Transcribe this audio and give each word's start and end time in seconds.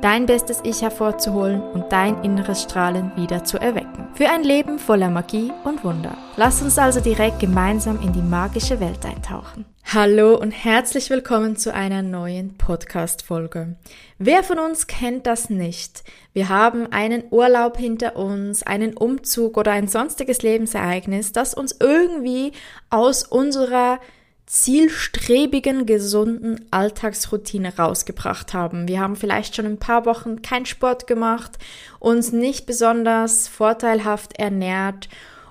dein 0.00 0.26
bestes 0.26 0.60
Ich 0.62 0.82
hervorzuholen 0.82 1.60
und 1.60 1.90
dein 1.90 2.22
inneres 2.22 2.62
Strahlen 2.62 3.12
wieder 3.16 3.44
zu 3.44 3.58
erwecken. 3.58 4.08
Für 4.14 4.28
ein 4.28 4.44
Leben 4.44 4.78
voller 4.78 5.10
Magie 5.10 5.52
und 5.64 5.84
Wunder. 5.84 6.16
Lass 6.36 6.62
uns 6.62 6.78
also 6.78 7.00
direkt 7.00 7.40
gemeinsam 7.40 8.00
in 8.02 8.12
die 8.12 8.22
magische 8.22 8.80
Welt 8.80 9.04
eintauchen. 9.04 9.64
Hallo 9.92 10.36
und 10.36 10.50
herzlich 10.50 11.10
willkommen 11.10 11.56
zu 11.56 11.72
einer 11.72 12.02
neuen 12.02 12.58
Podcast-Folge. 12.58 13.76
Wer 14.18 14.42
von 14.42 14.58
uns 14.58 14.88
kennt 14.88 15.26
das 15.26 15.48
nicht? 15.48 16.02
Wir 16.32 16.48
haben 16.48 16.90
einen 16.92 17.24
Urlaub 17.30 17.76
hinter 17.76 18.16
uns, 18.16 18.64
einen 18.64 18.96
Umzug 18.96 19.56
oder 19.56 19.72
ein 19.72 19.86
sonstiges 19.86 20.42
Lebensereignis, 20.42 21.32
das 21.32 21.54
uns 21.54 21.76
irgendwie 21.78 22.52
aus 22.90 23.22
unserer 23.22 24.00
zielstrebigen, 24.46 25.86
gesunden 25.86 26.66
Alltagsroutine 26.70 27.76
rausgebracht 27.76 28.54
haben. 28.54 28.86
Wir 28.86 29.00
haben 29.00 29.16
vielleicht 29.16 29.56
schon 29.56 29.66
ein 29.66 29.78
paar 29.78 30.06
Wochen 30.06 30.40
keinen 30.40 30.66
Sport 30.66 31.06
gemacht, 31.06 31.58
uns 31.98 32.32
nicht 32.32 32.64
besonders 32.64 33.48
vorteilhaft 33.48 34.38
ernährt 34.38 35.08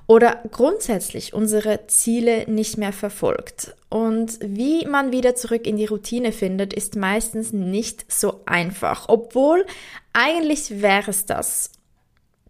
oder 0.07 0.43
grundsätzlich 0.52 1.33
unsere 1.33 1.87
Ziele 1.87 2.49
nicht 2.49 2.77
mehr 2.77 2.93
verfolgt. 2.93 3.75
Und 3.89 4.37
wie 4.41 4.85
man 4.85 5.11
wieder 5.11 5.35
zurück 5.35 5.67
in 5.67 5.77
die 5.77 5.85
Routine 5.85 6.31
findet, 6.31 6.73
ist 6.73 6.95
meistens 6.95 7.53
nicht 7.53 8.05
so 8.11 8.41
einfach, 8.45 9.09
obwohl 9.09 9.65
eigentlich 10.13 10.81
wäre 10.81 11.11
es 11.11 11.25
das. 11.25 11.71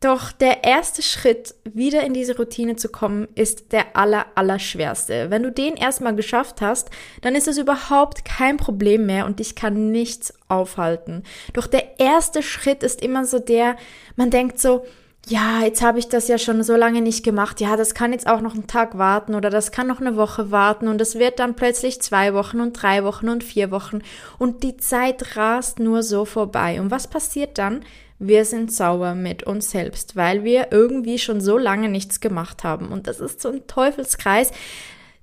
Doch 0.01 0.33
der 0.33 0.63
erste 0.65 1.01
Schritt, 1.01 1.55
wieder 1.63 2.03
in 2.03 2.13
diese 2.13 2.35
Routine 2.35 2.75
zu 2.75 2.89
kommen, 2.89 3.27
ist 3.33 3.71
der 3.71 3.95
aller, 3.95 4.25
aller 4.35 4.59
schwerste. 4.59 5.31
Wenn 5.31 5.43
du 5.43 5.51
den 5.51 5.75
erstmal 5.75 6.15
geschafft 6.15 6.59
hast, 6.59 6.89
dann 7.21 7.33
ist 7.33 7.47
es 7.47 7.57
überhaupt 7.57 8.25
kein 8.25 8.57
Problem 8.57 9.05
mehr 9.05 9.25
und 9.25 9.39
dich 9.39 9.55
kann 9.55 9.91
nichts 9.91 10.33
aufhalten. 10.49 11.23
Doch 11.53 11.67
der 11.67 11.99
erste 11.99 12.43
Schritt 12.43 12.83
ist 12.83 13.01
immer 13.01 13.25
so 13.25 13.39
der, 13.39 13.77
man 14.17 14.31
denkt 14.31 14.59
so, 14.59 14.85
ja, 15.27 15.61
jetzt 15.63 15.81
habe 15.81 15.97
ich 15.97 16.07
das 16.07 16.27
ja 16.27 16.37
schon 16.37 16.61
so 16.61 16.75
lange 16.75 17.01
nicht 17.01 17.23
gemacht. 17.23 17.59
Ja, 17.59 17.77
das 17.77 17.95
kann 17.95 18.11
jetzt 18.11 18.27
auch 18.27 18.41
noch 18.41 18.53
einen 18.53 18.67
Tag 18.67 18.97
warten 18.97 19.33
oder 19.33 19.49
das 19.49 19.71
kann 19.71 19.87
noch 19.87 19.99
eine 19.99 20.15
Woche 20.15 20.51
warten 20.51 20.87
und 20.87 21.01
es 21.01 21.15
wird 21.15 21.39
dann 21.39 21.55
plötzlich 21.55 22.01
zwei 22.01 22.33
Wochen 22.33 22.59
und 22.59 22.73
drei 22.73 23.03
Wochen 23.03 23.29
und 23.29 23.43
vier 23.43 23.71
Wochen 23.71 24.01
und 24.37 24.61
die 24.61 24.77
Zeit 24.77 25.35
rast 25.35 25.79
nur 25.79 26.03
so 26.03 26.25
vorbei. 26.25 26.79
Und 26.79 26.91
was 26.91 27.07
passiert 27.07 27.57
dann? 27.57 27.83
Wir 28.19 28.45
sind 28.45 28.71
sauer 28.71 29.13
mit 29.15 29.43
uns 29.43 29.71
selbst, 29.71 30.15
weil 30.15 30.43
wir 30.43 30.71
irgendwie 30.71 31.19
schon 31.19 31.41
so 31.41 31.57
lange 31.57 31.89
nichts 31.89 32.19
gemacht 32.19 32.63
haben. 32.63 32.87
Und 32.87 33.07
das 33.07 33.19
ist 33.19 33.41
so 33.41 33.49
ein 33.49 33.67
Teufelskreis, 33.67 34.51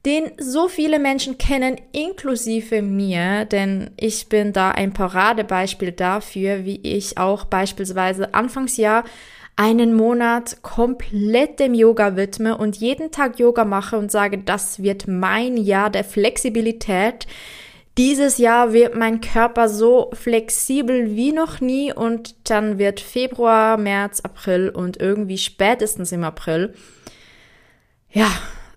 den 0.05 0.33
so 0.39 0.69
viele 0.69 0.99
Menschen 0.99 1.39
kennen, 1.39 1.77
inklusive 1.93 2.83
mir, 2.83 3.45
denn 3.45 3.91
ich 3.97 4.29
bin 4.29 4.53
da 4.53 4.73
ein 4.73 4.93
Paradebeispiel 4.93 5.93
dafür, 5.93 6.65
wie 6.65 6.81
ich 6.83 7.19
auch 7.19 7.45
beispielsweise 7.45 8.35
Anfangsjahr 8.35 9.05
einen 9.55 9.95
Monat 9.95 10.63
komplett 10.63 11.61
dem 11.61 11.75
Yoga 11.75 12.17
widme 12.17 12.57
und 12.57 12.77
jeden 12.77 13.11
Tag 13.11 13.39
Yoga 13.39 13.65
mache 13.65 13.97
und 13.97 14.11
sage, 14.11 14.39
das 14.39 14.83
wird 14.83 15.07
mein 15.07 15.57
Jahr 15.57 15.91
der 15.91 16.05
Flexibilität, 16.05 17.27
dieses 17.99 18.39
Jahr 18.39 18.73
wird 18.73 18.97
mein 18.97 19.21
Körper 19.21 19.69
so 19.69 20.11
flexibel 20.15 21.15
wie 21.15 21.33
noch 21.33 21.61
nie 21.61 21.93
und 21.93 22.51
dann 22.51 22.79
wird 22.79 23.01
Februar, 23.01 23.77
März, 23.77 24.21
April 24.21 24.71
und 24.71 24.99
irgendwie 24.99 25.39
spätestens 25.39 26.13
im 26.13 26.25
April, 26.25 26.75
ja, 28.11 28.31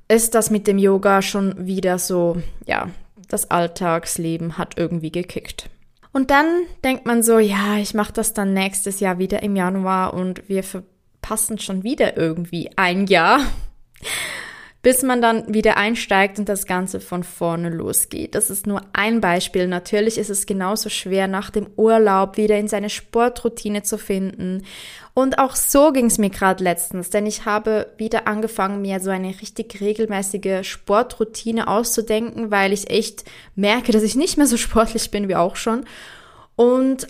ist 0.08 0.36
das 0.36 0.50
mit 0.50 0.68
dem 0.68 0.78
Yoga 0.78 1.22
schon 1.22 1.66
wieder 1.66 1.98
so, 1.98 2.38
ja, 2.66 2.90
das 3.28 3.50
Alltagsleben 3.52 4.58
hat 4.58 4.78
irgendwie 4.78 5.12
gekickt. 5.12 5.70
Und 6.12 6.32
dann 6.32 6.46
denkt 6.84 7.06
man 7.06 7.24
so, 7.24 7.40
ja, 7.40 7.78
ich 7.78 7.94
mache 7.94 8.14
das 8.14 8.34
dann 8.34 8.54
nächstes 8.54 9.00
Jahr 9.00 9.18
wieder 9.18 9.44
im 9.44 9.56
Januar 9.56 10.14
und 10.14 10.48
wir 10.48 10.64
verpassen 10.64 11.58
schon 11.60 11.84
wieder 11.84 12.18
irgendwie 12.18 12.70
ein 12.76 13.08
Jahr 13.08 13.40
bis 14.86 15.02
man 15.02 15.20
dann 15.20 15.52
wieder 15.52 15.78
einsteigt 15.78 16.38
und 16.38 16.48
das 16.48 16.68
Ganze 16.68 17.00
von 17.00 17.24
vorne 17.24 17.72
losgeht. 17.72 18.36
Das 18.36 18.52
ist 18.52 18.68
nur 18.68 18.84
ein 18.94 19.20
Beispiel. 19.20 19.66
Natürlich 19.66 20.20
ist 20.20 20.30
es 20.30 20.46
genauso 20.46 20.90
schwer, 20.90 21.28
nach 21.28 21.50
dem 21.50 21.66
Urlaub 21.76 22.38
wieder 22.38 22.60
in 22.60 22.68
seine 22.68 22.92
Sportroutine 22.92 23.82
zu 23.82 23.98
finden. 23.98 24.64
Und 25.16 25.40
auch 25.40 25.56
so 25.56 25.92
ging 25.92 26.06
es 26.06 26.20
mir 26.20 26.30
gerade 26.30 26.64
letztens, 26.64 27.10
denn 27.10 27.26
ich 27.26 27.46
habe 27.46 27.94
wieder 27.98 28.28
angefangen, 28.28 28.84
mir 28.84 29.00
so 29.00 29.10
eine 29.10 29.30
richtig 29.30 29.82
regelmäßige 29.82 30.60
Sportroutine 30.62 31.68
auszudenken, 31.68 32.52
weil 32.52 32.72
ich 32.72 32.92
echt 32.92 33.24
merke, 33.56 33.92
dass 33.92 34.04
ich 34.04 34.16
nicht 34.16 34.38
mehr 34.38 34.46
so 34.46 34.56
sportlich 34.58 35.10
bin 35.10 35.28
wie 35.28 35.36
auch 35.36 35.56
schon. 35.56 35.86
Und 36.56 37.08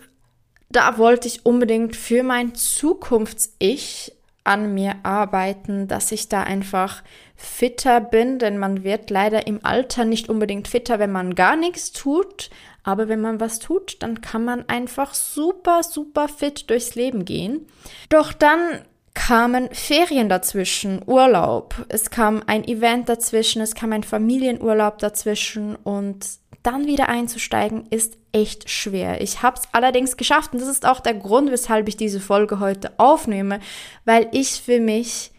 da 0.69 0.97
wollte 0.97 1.27
ich 1.27 1.45
unbedingt 1.45 1.97
für 1.97 2.23
mein 2.23 2.55
Zukunfts-Ich 2.55 4.14
an 4.45 4.73
mir 4.73 4.95
arbeiten, 5.03 5.88
dass 5.88 6.11
ich 6.11 6.29
da 6.29 6.44
einfach 6.44 7.03
fitter 7.35 8.00
bin, 8.00 8.39
denn 8.39 8.57
man 8.57 8.83
wird 8.83 9.09
leider 9.09 9.47
im 9.47 9.59
Alter 9.63 10.06
nicht 10.06 10.29
unbedingt 10.29 10.67
fitter, 10.67 11.00
wenn 11.00 11.11
man 11.11 11.35
gar 11.35 11.57
nichts 11.57 11.91
tut, 11.91 12.50
aber 12.84 13.09
wenn 13.09 13.19
man 13.19 13.39
was 13.39 13.59
tut, 13.59 13.97
dann 14.01 14.22
kann 14.22 14.45
man 14.45 14.69
einfach 14.69 15.13
super, 15.13 15.84
super 15.84 16.28
fit 16.28 16.69
durchs 16.69 16.95
Leben 16.95 17.25
gehen. 17.25 17.67
Doch 18.09 18.31
dann 18.31 18.59
kamen 19.16 19.69
Ferien 19.72 20.29
dazwischen, 20.29 21.01
Urlaub, 21.05 21.85
es 21.89 22.11
kam 22.11 22.44
ein 22.45 22.67
Event 22.67 23.09
dazwischen, 23.09 23.61
es 23.61 23.73
kam 23.73 23.91
ein 23.91 24.03
Familienurlaub 24.03 25.00
dazwischen 25.00 25.75
und 25.75 26.28
dann 26.65 26.87
wieder 26.87 27.09
einzusteigen 27.09 27.85
ist 27.89 28.17
echt 28.31 28.69
schwer. 28.69 29.21
Ich 29.21 29.41
habe 29.41 29.57
es 29.57 29.67
allerdings 29.71 30.17
geschafft 30.17 30.53
und 30.53 30.61
das 30.61 30.69
ist 30.69 30.85
auch 30.85 30.99
der 30.99 31.13
Grund, 31.13 31.51
weshalb 31.51 31.87
ich 31.87 31.97
diese 31.97 32.19
Folge 32.19 32.59
heute 32.59 32.99
aufnehme, 32.99 33.59
weil 34.03 34.27
ich 34.31 34.61
für 34.61 34.79
mich 34.79 35.31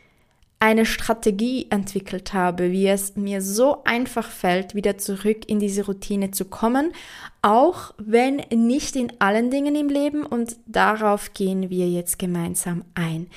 eine 0.59 0.87
Strategie 0.87 1.67
entwickelt 1.69 2.33
habe, 2.33 2.73
wie 2.73 2.89
es 2.89 3.15
mir 3.17 3.43
so 3.43 3.85
einfach 3.85 4.31
fällt, 4.31 4.75
wieder 4.75 4.97
zurück 4.97 5.49
in 5.49 5.61
diese 5.61 5.85
Routine 5.85 6.31
zu 6.31 6.47
kommen, 6.47 6.93
auch 7.43 7.93
wenn 7.99 8.37
nicht 8.51 8.97
in 8.97 9.13
allen 9.21 9.51
Dingen 9.51 9.77
im 9.77 9.89
Leben 9.89 10.25
und 10.25 10.57
darauf 10.67 11.35
gehen 11.35 11.69
wir 11.69 11.89
jetzt 11.91 12.19
gemeinsam 12.19 12.85
ein. 12.95 13.29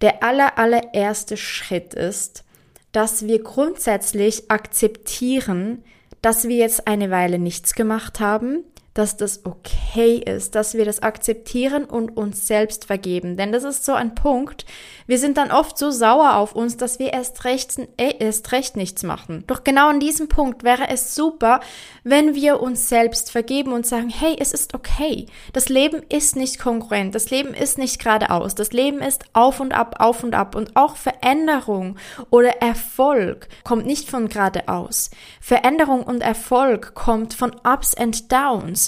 Der 0.00 0.24
aller, 0.24 0.58
allererste 0.58 1.36
Schritt 1.36 1.94
ist, 1.94 2.44
dass 2.90 3.26
wir 3.26 3.42
grundsätzlich 3.42 4.50
akzeptieren, 4.50 5.84
dass 6.24 6.48
wir 6.48 6.56
jetzt 6.56 6.86
eine 6.86 7.10
Weile 7.10 7.38
nichts 7.38 7.74
gemacht 7.74 8.18
haben, 8.18 8.64
dass 8.94 9.16
das 9.16 9.44
okay 9.44 10.22
ist, 10.24 10.54
dass 10.54 10.74
wir 10.74 10.84
das 10.84 11.02
akzeptieren 11.02 11.84
und 11.84 12.16
uns 12.16 12.46
selbst 12.46 12.84
vergeben. 12.84 13.36
Denn 13.36 13.50
das 13.50 13.64
ist 13.64 13.84
so 13.84 13.92
ein 13.92 14.14
Punkt. 14.14 14.64
Wir 15.06 15.18
sind 15.18 15.36
dann 15.36 15.50
oft 15.50 15.76
so 15.76 15.90
sauer 15.90 16.36
auf 16.36 16.54
uns, 16.54 16.76
dass 16.76 17.00
wir 17.00 17.12
erst 17.12 17.44
recht, 17.44 17.76
äh, 17.96 18.14
erst 18.20 18.52
recht 18.52 18.76
nichts 18.76 19.02
machen. 19.02 19.42
Doch 19.48 19.64
genau 19.64 19.88
an 19.88 19.98
diesem 19.98 20.28
Punkt 20.28 20.62
wäre 20.62 20.88
es 20.88 21.14
super, 21.14 21.60
wenn 22.04 22.36
wir 22.36 22.60
uns 22.60 22.88
selbst 22.88 23.32
vergeben 23.32 23.72
und 23.72 23.84
sagen, 23.84 24.10
hey, 24.10 24.36
es 24.38 24.52
ist 24.52 24.74
okay. 24.74 25.26
Das 25.52 25.68
Leben 25.68 26.02
ist 26.08 26.36
nicht 26.36 26.60
konkurrent. 26.60 27.16
Das 27.16 27.30
Leben 27.30 27.52
ist 27.52 27.78
nicht 27.78 27.98
geradeaus. 27.98 28.54
Das 28.54 28.72
Leben 28.72 29.00
ist 29.00 29.24
auf 29.32 29.58
und 29.58 29.72
ab, 29.72 29.96
auf 29.98 30.22
und 30.22 30.34
ab. 30.34 30.54
Und 30.54 30.76
auch 30.76 30.94
Veränderung 30.96 31.96
oder 32.30 32.62
Erfolg 32.62 33.48
kommt 33.64 33.86
nicht 33.86 34.08
von 34.08 34.28
geradeaus. 34.28 35.10
Veränderung 35.40 36.04
und 36.04 36.20
Erfolg 36.20 36.94
kommt 36.94 37.34
von 37.34 37.56
Ups 37.64 37.94
and 37.96 38.30
Downs. 38.30 38.83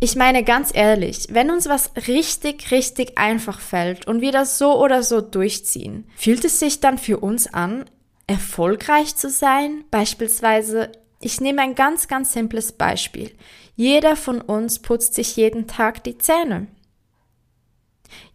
Ich 0.00 0.16
meine 0.16 0.44
ganz 0.44 0.70
ehrlich, 0.74 1.26
wenn 1.30 1.50
uns 1.50 1.68
was 1.68 1.92
richtig, 2.08 2.70
richtig 2.70 3.18
einfach 3.18 3.60
fällt 3.60 4.06
und 4.06 4.20
wir 4.20 4.32
das 4.32 4.58
so 4.58 4.82
oder 4.82 5.02
so 5.02 5.20
durchziehen, 5.20 6.08
fühlt 6.16 6.44
es 6.44 6.58
sich 6.58 6.80
dann 6.80 6.98
für 6.98 7.18
uns 7.18 7.52
an, 7.52 7.84
erfolgreich 8.26 9.16
zu 9.16 9.30
sein? 9.30 9.84
Beispielsweise, 9.90 10.92
ich 11.20 11.40
nehme 11.40 11.62
ein 11.62 11.74
ganz, 11.74 12.06
ganz 12.08 12.32
simples 12.32 12.72
Beispiel. 12.72 13.32
Jeder 13.74 14.16
von 14.16 14.40
uns 14.40 14.80
putzt 14.80 15.14
sich 15.14 15.36
jeden 15.36 15.66
Tag 15.66 16.04
die 16.04 16.18
Zähne. 16.18 16.68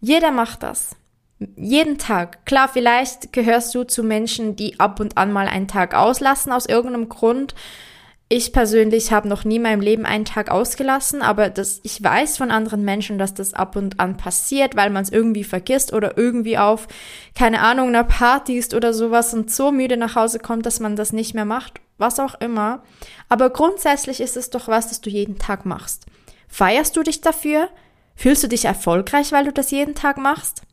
Jeder 0.02 0.32
macht 0.32 0.64
das. 0.64 0.96
Jeden 1.56 1.98
Tag. 1.98 2.46
Klar, 2.46 2.70
vielleicht 2.70 3.34
gehörst 3.34 3.74
du 3.76 3.84
zu 3.84 4.04
Menschen, 4.04 4.56
die 4.56 4.80
ab 4.80 5.00
und 5.00 5.18
an 5.18 5.32
mal 5.32 5.48
einen 5.48 5.68
Tag 5.68 5.94
auslassen 5.96 6.52
aus 6.52 6.66
irgendeinem 6.66 7.10
Grund 7.10 7.56
Ich 8.36 8.52
persönlich 8.52 9.12
habe 9.12 9.28
noch 9.28 9.46
nie 9.46 9.58
in 9.58 9.62
meinem 9.62 9.80
Leben 9.80 10.08
einen 10.08 10.26
Tag 10.26 10.50
ausgelassen, 10.50 11.22
aber 11.22 11.52
das, 11.52 11.80
ich 11.84 12.04
weiß 12.04 12.38
von 12.38 12.50
anderen 12.50 12.84
Menschen, 12.84 13.20
dass 13.20 13.36
das 13.36 13.54
ab 13.54 13.76
und 13.76 14.00
an 14.00 14.18
passiert, 14.18 14.76
weil 14.76 14.90
man 14.90 15.04
es 15.04 15.12
irgendwie 15.12 15.44
vergisst 15.44 15.94
oder 15.94 16.18
irgendwie 16.18 16.58
auf, 16.58 16.88
keine 17.36 17.62
Ahnung, 17.62 17.90
einer 17.90 18.04
Party 18.04 18.58
ist 18.58 18.74
oder 18.74 18.92
sowas 18.92 19.36
und 19.36 19.52
so 19.52 19.72
müde 19.72 19.98
nach 19.98 20.16
Hause 20.16 20.40
kommt, 20.40 20.66
dass 20.66 20.80
man 20.80 20.96
das 20.96 21.14
nicht 21.14 21.36
mehr 21.36 21.46
macht, 21.46 21.80
was 22.00 22.20
auch 22.20 22.34
immer. 22.42 22.82
Aber 23.30 23.52
grundsätzlich 23.52 24.20
ist 24.20 24.36
es 24.36 24.50
doch 24.50 24.68
was, 24.68 24.88
das 24.90 25.00
du 25.00 25.12
jeden 25.12 25.38
Tag 25.38 25.68
machst. 25.68 26.08
Feierst 26.48 26.98
du 26.98 27.04
dich 27.04 27.22
dafür? 27.22 27.70
Fühlst 28.16 28.42
du 28.42 28.48
dich 28.48 28.66
erfolgreich, 28.66 29.32
weil 29.32 29.46
du 29.46 29.54
das 29.54 29.70
jeden 29.70 29.94
Tag 29.94 30.18
machst? 30.18 30.64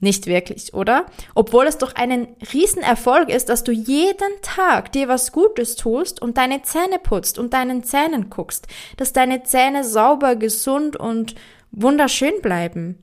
Nicht 0.00 0.26
wirklich, 0.26 0.72
oder? 0.72 1.04
Obwohl 1.34 1.66
es 1.66 1.76
doch 1.76 1.94
einen 1.94 2.28
Riesenerfolg 2.52 3.28
ist, 3.28 3.50
dass 3.50 3.64
du 3.64 3.72
jeden 3.72 4.40
Tag 4.40 4.92
dir 4.92 5.08
was 5.08 5.30
Gutes 5.30 5.76
tust 5.76 6.22
und 6.22 6.38
deine 6.38 6.62
Zähne 6.62 6.98
putzt 6.98 7.38
und 7.38 7.52
deinen 7.52 7.84
Zähnen 7.84 8.30
guckst, 8.30 8.66
dass 8.96 9.12
deine 9.12 9.42
Zähne 9.42 9.84
sauber, 9.84 10.36
gesund 10.36 10.96
und 10.96 11.34
wunderschön 11.70 12.40
bleiben. 12.40 12.98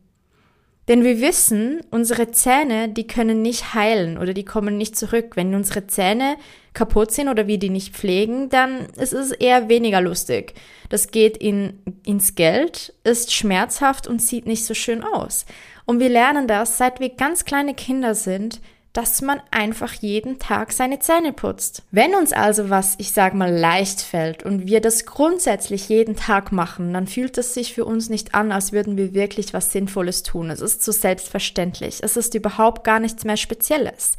Denn 0.87 1.03
wir 1.03 1.19
wissen, 1.19 1.81
unsere 1.91 2.31
Zähne, 2.31 2.87
die 2.87 3.07
können 3.07 3.41
nicht 3.41 3.73
heilen 3.73 4.17
oder 4.17 4.33
die 4.33 4.45
kommen 4.45 4.77
nicht 4.77 4.95
zurück. 4.95 5.35
Wenn 5.35 5.53
unsere 5.53 5.85
Zähne 5.85 6.37
kaputt 6.73 7.11
sind 7.11 7.27
oder 7.27 7.45
wir 7.45 7.59
die 7.59 7.69
nicht 7.69 7.93
pflegen, 7.93 8.47
dann 8.49 8.87
ist 8.95 9.13
es 9.13 9.33
eher 9.33 9.67
weniger 9.67 9.99
lustig. 9.99 10.53
Das 10.87 11.11
geht 11.11 11.35
in, 11.35 11.79
ins 12.05 12.35
Geld, 12.35 12.93
ist 13.03 13.33
schmerzhaft 13.33 14.07
und 14.07 14.21
sieht 14.21 14.45
nicht 14.45 14.65
so 14.65 14.73
schön 14.73 15.03
aus. 15.03 15.45
Und 15.87 16.01
wir 16.01 16.09
lernen 16.09 16.47
das, 16.47 16.77
seit 16.77 16.99
wir 16.99 17.09
ganz 17.09 17.45
kleine 17.45 17.73
Kinder 17.73 18.13
sind, 18.13 18.59
dass 18.91 19.21
man 19.21 19.41
einfach 19.51 19.93
jeden 19.93 20.37
Tag 20.37 20.73
seine 20.73 20.99
Zähne 20.99 21.31
putzt. 21.31 21.83
Wenn 21.91 22.13
uns 22.13 22.33
also 22.33 22.69
was, 22.69 22.95
ich 22.97 23.11
sag 23.11 23.33
mal, 23.35 23.55
leicht 23.55 24.01
fällt 24.01 24.43
und 24.43 24.67
wir 24.67 24.81
das 24.81 25.05
grundsätzlich 25.05 25.87
jeden 25.87 26.17
Tag 26.17 26.51
machen, 26.51 26.93
dann 26.93 27.07
fühlt 27.07 27.37
es 27.37 27.53
sich 27.53 27.73
für 27.73 27.85
uns 27.85 28.09
nicht 28.09 28.35
an, 28.35 28.51
als 28.51 28.73
würden 28.73 28.97
wir 28.97 29.13
wirklich 29.13 29.53
was 29.53 29.71
Sinnvolles 29.71 30.23
tun. 30.23 30.49
Es 30.49 30.59
ist 30.59 30.83
so 30.83 30.91
selbstverständlich. 30.91 31.99
Es 32.01 32.17
ist 32.17 32.35
überhaupt 32.35 32.83
gar 32.83 32.99
nichts 32.99 33.23
mehr 33.23 33.37
Spezielles. 33.37 34.17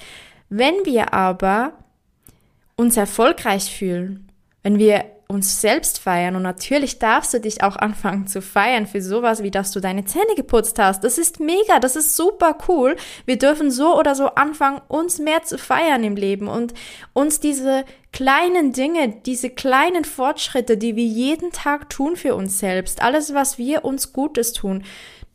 Wenn 0.49 0.75
wir 0.85 1.13
aber 1.13 1.73
uns 2.77 2.97
erfolgreich 2.97 3.65
fühlen, 3.65 4.31
wenn 4.63 4.79
wir 4.79 5.05
uns 5.31 5.61
selbst 5.61 5.99
feiern 5.99 6.37
und 6.37 6.43
natürlich 6.43 6.99
darfst 6.99 7.35
du 7.35 7.41
dich 7.41 7.63
auch 7.63 7.77
anfangen 7.77 8.27
zu 8.27 8.41
feiern 8.41 8.87
für 8.87 9.03
sowas, 9.03 9.43
wie 9.43 9.51
dass 9.51 9.73
du 9.73 9.81
deine 9.81 10.07
Zähne 10.07 10.35
geputzt 10.37 10.79
hast. 10.79 11.05
Das 11.05 11.19
ist 11.19 11.39
mega, 11.39 11.81
das 11.81 11.97
ist 11.97 12.17
super 12.17 12.57
cool. 12.67 12.97
Wir 13.27 13.37
dürfen 13.37 13.71
so 13.71 13.99
oder 13.99 14.15
so 14.15 14.29
anfangen, 14.29 14.81
uns 14.89 15.19
mehr 15.19 15.43
zu 15.43 15.59
feiern 15.59 16.03
im 16.03 16.17
Leben 16.17 16.49
und 16.49 16.73
uns 17.13 17.41
diese 17.41 17.85
kleinen 18.11 18.73
Dinge, 18.73 19.17
diese 19.27 19.51
kleinen 19.51 20.07
Fortschritte, 20.07 20.79
die 20.79 20.97
wir 20.97 21.05
jeden 21.05 21.53
Tag 21.53 21.91
tun 21.91 22.17
für 22.17 22.35
uns 22.35 22.59
selbst, 22.59 23.03
alles, 23.03 23.35
was 23.35 23.59
wir 23.59 23.85
uns 23.85 24.15
Gutes 24.15 24.55
tun, 24.55 24.83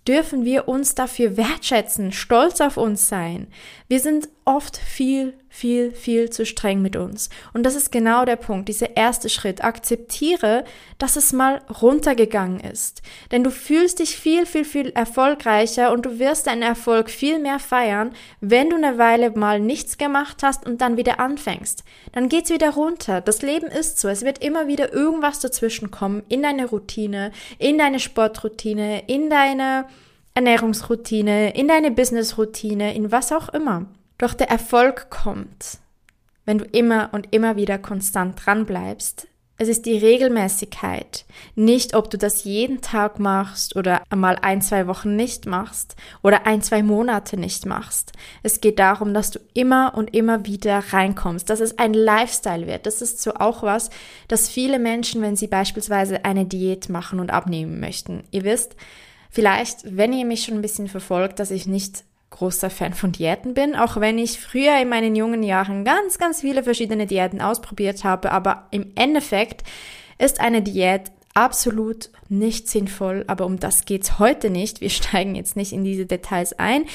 dürfen 0.08 0.44
wir 0.44 0.68
uns 0.68 0.96
dafür 0.96 1.38
wertschätzen, 1.38 2.12
stolz 2.12 2.62
auf 2.62 2.78
uns 2.78 3.08
sein. 3.08 3.48
Wir 3.88 4.00
sind 4.00 4.28
oft 4.44 4.76
viel, 4.78 5.34
viel, 5.54 5.92
viel 5.92 6.32
zu 6.32 6.48
streng 6.48 6.82
mit 6.82 6.96
uns. 6.96 7.30
Und 7.54 7.64
das 7.64 7.76
ist 7.76 7.92
genau 7.92 8.26
der 8.26 8.38
Punkt, 8.38 8.70
dieser 8.70 8.98
erste 8.98 9.30
Schritt. 9.30 9.64
Akzeptiere, 9.64 10.66
dass 10.98 11.16
es 11.16 11.32
mal 11.32 11.62
runtergegangen 11.82 12.60
ist. 12.60 13.04
Denn 13.32 13.44
du 13.44 13.52
fühlst 13.52 14.00
dich 14.00 14.18
viel, 14.18 14.48
viel, 14.48 14.66
viel 14.66 14.90
erfolgreicher 14.90 15.92
und 15.92 16.08
du 16.08 16.18
wirst 16.18 16.48
deinen 16.48 16.64
Erfolg 16.64 17.12
viel 17.12 17.38
mehr 17.38 17.60
feiern, 17.60 18.14
wenn 18.42 18.72
du 18.72 18.78
eine 18.78 18.98
Weile 18.98 19.30
mal 19.30 19.60
nichts 19.60 20.00
gemacht 20.00 20.42
hast 20.42 20.66
und 20.66 20.82
dann 20.82 20.98
wieder 20.98 21.20
anfängst. 21.20 21.84
Dann 22.14 22.30
geht's 22.30 22.50
wieder 22.50 22.72
runter. 22.72 23.22
Das 23.22 23.44
Leben 23.44 23.68
ist 23.68 24.00
so. 24.00 24.08
Es 24.08 24.26
wird 24.26 24.44
immer 24.44 24.68
wieder 24.68 24.92
irgendwas 24.92 25.40
dazwischen 25.40 25.92
kommen 25.92 26.24
in 26.30 26.42
deine 26.42 26.66
Routine, 26.66 27.32
in 27.60 27.78
deine 27.78 28.00
Sportroutine, 28.00 29.04
in 29.06 29.30
deine 29.30 29.86
Ernährungsroutine, 30.34 31.56
in 31.56 31.68
deine 31.68 31.92
Businessroutine, 31.92 32.96
in 32.96 33.12
was 33.12 33.32
auch 33.32 33.50
immer. 33.50 33.86
Doch 34.24 34.34
der 34.34 34.50
Erfolg 34.50 35.10
kommt, 35.10 35.80
wenn 36.46 36.58
du 36.58 36.64
immer 36.64 37.10
und 37.12 37.34
immer 37.34 37.58
wieder 37.58 37.78
konstant 37.78 38.46
dran 38.46 38.66
bleibst. 38.66 39.28
Es 39.58 39.68
ist 39.68 39.86
die 39.86 39.98
Regelmäßigkeit, 39.98 41.26
nicht 41.56 41.94
ob 41.94 42.10
du 42.10 42.18
das 42.18 42.46
jeden 42.46 42.80
Tag 42.80 43.20
machst 43.20 43.76
oder 43.76 44.02
einmal 44.10 44.38
ein, 44.42 44.62
zwei 44.62 44.88
Wochen 44.88 45.18
nicht 45.18 45.46
machst 45.46 45.98
oder 46.22 46.48
ein, 46.48 46.62
zwei 46.62 46.84
Monate 46.84 47.36
nicht 47.36 47.66
machst. 47.66 48.14
Es 48.44 48.62
geht 48.62 48.80
darum, 48.80 49.14
dass 49.14 49.32
du 49.32 49.40
immer 49.54 49.94
und 49.94 50.16
immer 50.16 50.46
wieder 50.46 50.82
reinkommst, 50.94 51.50
dass 51.50 51.60
es 51.60 51.78
ein 51.78 51.94
Lifestyle 51.94 52.66
wird. 52.66 52.86
Das 52.86 53.02
ist 53.02 53.22
so 53.22 53.34
auch 53.34 53.62
was, 53.62 53.90
dass 54.30 54.48
viele 54.48 54.80
Menschen, 54.80 55.22
wenn 55.22 55.36
sie 55.36 55.48
beispielsweise 55.48 56.24
eine 56.24 56.46
Diät 56.46 56.88
machen 56.88 57.20
und 57.20 57.30
abnehmen 57.30 57.82
möchten, 57.82 58.24
ihr 58.32 58.46
wisst, 58.46 58.78
vielleicht, 59.30 59.80
wenn 59.84 60.14
ihr 60.14 60.26
mich 60.26 60.46
schon 60.46 60.56
ein 60.56 60.62
bisschen 60.62 60.88
verfolgt, 60.88 61.40
dass 61.40 61.52
ich 61.52 61.68
nicht 61.68 62.06
großer 62.34 62.70
Fan 62.70 62.94
von 62.94 63.12
Diäten 63.12 63.54
bin, 63.54 63.76
auch 63.76 63.98
wenn 64.00 64.18
ich 64.18 64.40
früher 64.40 64.80
in 64.82 64.90
meinen 64.90 65.16
jungen 65.16 65.44
Jahren 65.44 65.86
ganz, 65.86 66.18
ganz 66.18 66.42
viele 66.42 66.64
verschiedene 66.64 67.06
Diäten 67.06 67.42
ausprobiert 67.42 68.04
habe, 68.04 68.32
aber 68.32 68.68
im 68.72 68.92
Endeffekt 68.96 69.64
ist 70.18 70.40
eine 70.40 70.62
Diät 70.62 71.12
absolut 71.34 72.10
nicht 72.30 72.70
sinnvoll, 72.70 73.24
aber 73.28 73.46
um 73.46 73.60
das 73.60 73.86
geht's 73.86 74.20
heute 74.20 74.50
nicht. 74.50 74.82
Wir 74.82 74.90
steigen 74.92 75.36
jetzt 75.36 75.56
nicht 75.56 75.74
in 75.74 75.84
diese 75.84 76.06
Details 76.06 76.58
ein. 76.60 76.86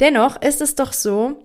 Dennoch 0.00 0.40
ist 0.40 0.60
es 0.60 0.74
doch 0.74 0.92
so, 0.92 1.42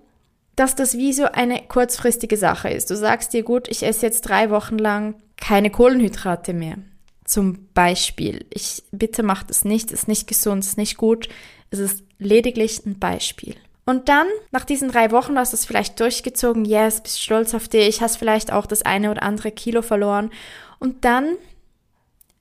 dass 0.56 0.76
das 0.76 0.96
wie 0.96 1.12
so 1.12 1.24
eine 1.24 1.62
kurzfristige 1.66 2.36
Sache 2.36 2.68
ist. 2.68 2.90
Du 2.90 2.96
sagst 2.96 3.32
dir, 3.32 3.42
gut, 3.42 3.66
ich 3.68 3.82
esse 3.82 4.06
jetzt 4.06 4.22
drei 4.22 4.50
Wochen 4.50 4.78
lang 4.78 5.16
keine 5.36 5.70
Kohlenhydrate 5.70 6.52
mehr. 6.52 6.76
Zum 7.24 7.68
Beispiel. 7.72 8.46
Ich 8.50 8.82
bitte 8.92 9.22
macht 9.22 9.50
es 9.50 9.64
nicht, 9.64 9.90
ist 9.92 10.08
nicht 10.08 10.26
gesund, 10.26 10.64
ist 10.64 10.76
nicht 10.76 10.96
gut. 10.96 11.28
Es 11.70 11.78
ist 11.78 12.04
lediglich 12.18 12.84
ein 12.84 12.98
Beispiel. 12.98 13.56
Und 13.86 14.08
dann, 14.08 14.26
nach 14.50 14.64
diesen 14.64 14.90
drei 14.90 15.10
Wochen, 15.10 15.38
hast 15.38 15.52
du 15.52 15.56
es 15.56 15.66
vielleicht 15.66 16.00
durchgezogen, 16.00 16.64
yes, 16.64 17.02
bist 17.02 17.20
stolz 17.20 17.54
auf 17.54 17.68
dich, 17.68 18.00
hast 18.00 18.16
vielleicht 18.16 18.52
auch 18.52 18.66
das 18.66 18.82
eine 18.82 19.10
oder 19.10 19.22
andere 19.22 19.52
Kilo 19.52 19.82
verloren. 19.82 20.30
Und 20.78 21.04
dann 21.04 21.36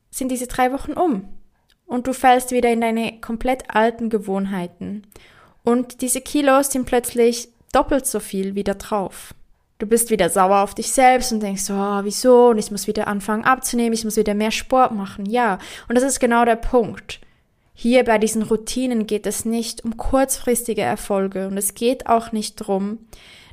sind 0.10 0.30
diese 0.30 0.48
drei 0.48 0.72
Wochen 0.72 0.94
um. 0.94 1.28
Und 1.86 2.08
du 2.08 2.14
fällst 2.14 2.52
wieder 2.52 2.72
in 2.72 2.82
deine 2.82 3.20
komplett 3.20 3.76
alten 3.76 4.10
Gewohnheiten. 4.10 5.06
Und 5.64 6.02
diese 6.02 6.22
Kilos 6.22 6.72
sind 6.72 6.86
plötzlich 6.86 7.50
doppelt 7.72 8.06
so 8.06 8.20
viel 8.20 8.56
wieder 8.56 8.76
drauf. 8.76 9.34
Du 9.80 9.88
bist 9.88 10.10
wieder 10.12 10.30
sauer 10.30 10.62
auf 10.62 10.76
dich 10.76 10.92
selbst 10.92 11.32
und 11.32 11.42
denkst, 11.42 11.70
oh, 11.70 12.00
wieso? 12.04 12.50
Und 12.50 12.58
ich 12.58 12.72
muss 12.72 12.88
wieder 12.88 13.08
anfangen 13.08 13.44
abzunehmen, 13.44 13.94
ich 13.94 14.06
muss 14.06 14.18
wieder 14.18 14.34
mehr 14.34 14.52
Sport 14.52 14.94
machen. 14.94 15.26
Ja. 15.26 15.58
Und 15.90 15.96
das 15.96 16.04
ist 16.04 16.20
genau 16.20 16.46
der 16.46 16.56
Punkt. 16.56 17.20
Hier 17.74 18.04
bei 18.04 18.18
diesen 18.18 18.44
Routinen 18.44 19.08
geht 19.08 19.26
es 19.26 19.46
nicht 19.46 19.84
um 19.84 19.98
kurzfristige 19.98 20.82
Erfolge 20.84 21.48
und 21.48 21.58
es 21.58 21.74
geht 21.74 22.08
auch 22.08 22.32
nicht 22.32 22.62
darum, 22.62 23.00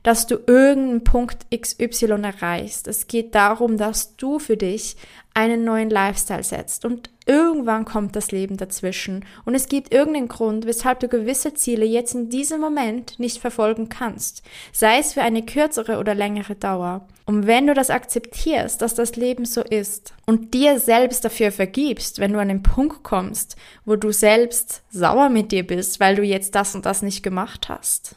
dass 0.03 0.27
du 0.27 0.37
irgendeinen 0.47 1.05
Punkt 1.05 1.47
XY 1.55 2.23
erreichst. 2.23 2.89
Es 2.89 3.07
geht 3.07 3.35
darum, 3.35 3.77
dass 3.77 4.17
du 4.17 4.39
für 4.39 4.57
dich 4.57 4.97
einen 5.35 5.65
neuen 5.65 5.91
Lifestyle 5.91 6.43
setzt 6.43 6.85
und 6.85 7.09
irgendwann 7.25 7.85
kommt 7.85 8.17
das 8.17 8.33
Leben 8.33 8.57
dazwischen 8.57 9.25
und 9.45 9.55
es 9.55 9.69
gibt 9.69 9.95
irgendeinen 9.95 10.29
Grund, 10.29 10.67
weshalb 10.67 11.01
du 11.01 11.09
gewisse 11.09 11.55
Ziele 11.55 11.85
jetzt 11.85 12.15
in 12.15 12.31
diesem 12.31 12.61
Moment 12.61 13.19
nicht 13.21 13.39
verfolgen 13.39 13.89
kannst, 13.89 14.43
sei 14.73 14.99
es 14.99 15.13
für 15.13 15.23
eine 15.23 15.45
kürzere 15.45 15.99
oder 15.99 16.15
längere 16.15 16.57
Dauer. 16.57 17.07
Und 17.27 17.47
wenn 17.47 17.69
du 17.69 17.75
das 17.75 17.91
akzeptierst, 17.91 18.83
dass 18.83 18.97
das 18.97 19.15
Leben 19.15 19.45
so 19.45 19.61
ist 19.61 20.15
und 20.27 20.53
dir 20.53 20.81
selbst 20.81 21.25
dafür 21.25 21.53
vergibst, 21.53 22.19
wenn 22.19 22.33
du 22.33 22.41
an 22.41 22.49
den 22.49 22.65
Punkt 22.65 23.05
kommst, 23.05 23.55
wo 23.85 23.95
du 23.95 24.11
selbst 24.11 24.83
sauer 24.91 25.29
mit 25.29 25.53
dir 25.53 25.65
bist, 25.65 26.01
weil 26.01 26.17
du 26.17 26.25
jetzt 26.25 26.57
das 26.57 26.75
und 26.75 26.87
das 26.87 27.03
nicht 27.03 27.23
gemacht 27.23 27.69
hast, 27.69 28.17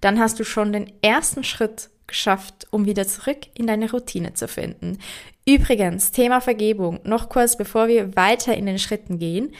dann 0.00 0.20
hast 0.20 0.38
du 0.38 0.44
schon 0.44 0.72
den 0.72 0.92
ersten 1.02 1.44
Schritt 1.44 1.90
geschafft, 2.06 2.66
um 2.70 2.86
wieder 2.86 3.06
zurück 3.06 3.38
in 3.54 3.66
deine 3.66 3.90
Routine 3.90 4.34
zu 4.34 4.48
finden. 4.48 4.98
Übrigens, 5.46 6.10
Thema 6.10 6.40
Vergebung, 6.40 7.00
noch 7.04 7.28
kurz 7.28 7.56
bevor 7.56 7.88
wir 7.88 8.16
weiter 8.16 8.56
in 8.56 8.66
den 8.66 8.78
Schritten 8.78 9.18
gehen. 9.18 9.52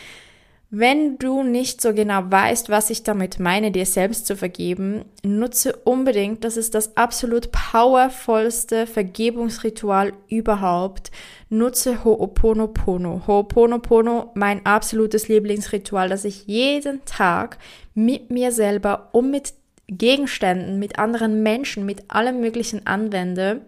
Wenn 0.69 1.17
du 1.19 1.45
nicht 1.45 1.81
so 1.81 1.95
genau 1.95 2.23
weißt, 2.29 2.71
was 2.71 2.91
ich 2.91 3.05
damit 3.05 3.39
meine, 3.39 3.71
dir 3.71 3.87
selbst 3.87 4.27
zu 4.27 4.37
vergeben, 4.37 5.05
nutze 5.23 5.77
unbedingt, 5.77 6.43
das 6.43 6.57
ist 6.57 6.75
das 6.75 6.97
absolut 6.97 7.53
powervollste 7.53 8.89
Vergebungsritual 8.89 10.13
überhaupt. 10.29 11.13
Nutze 11.49 12.05
Ho'oponopono. 12.05 13.29
Ho'oponopono, 13.29 14.33
mein 14.35 14.67
absolutes 14.67 15.29
Lieblingsritual, 15.29 16.09
das 16.09 16.25
ich 16.25 16.49
jeden 16.49 17.05
Tag 17.05 17.59
mit 17.95 18.31
mir 18.33 18.51
selber 18.51 19.11
und 19.13 19.31
mit 19.31 19.55
Gegenständen, 19.89 20.79
mit 20.79 20.99
anderen 20.99 21.43
Menschen, 21.43 21.87
mit 21.87 22.11
allem 22.11 22.41
Möglichen 22.41 22.87
anwende. 22.87 23.63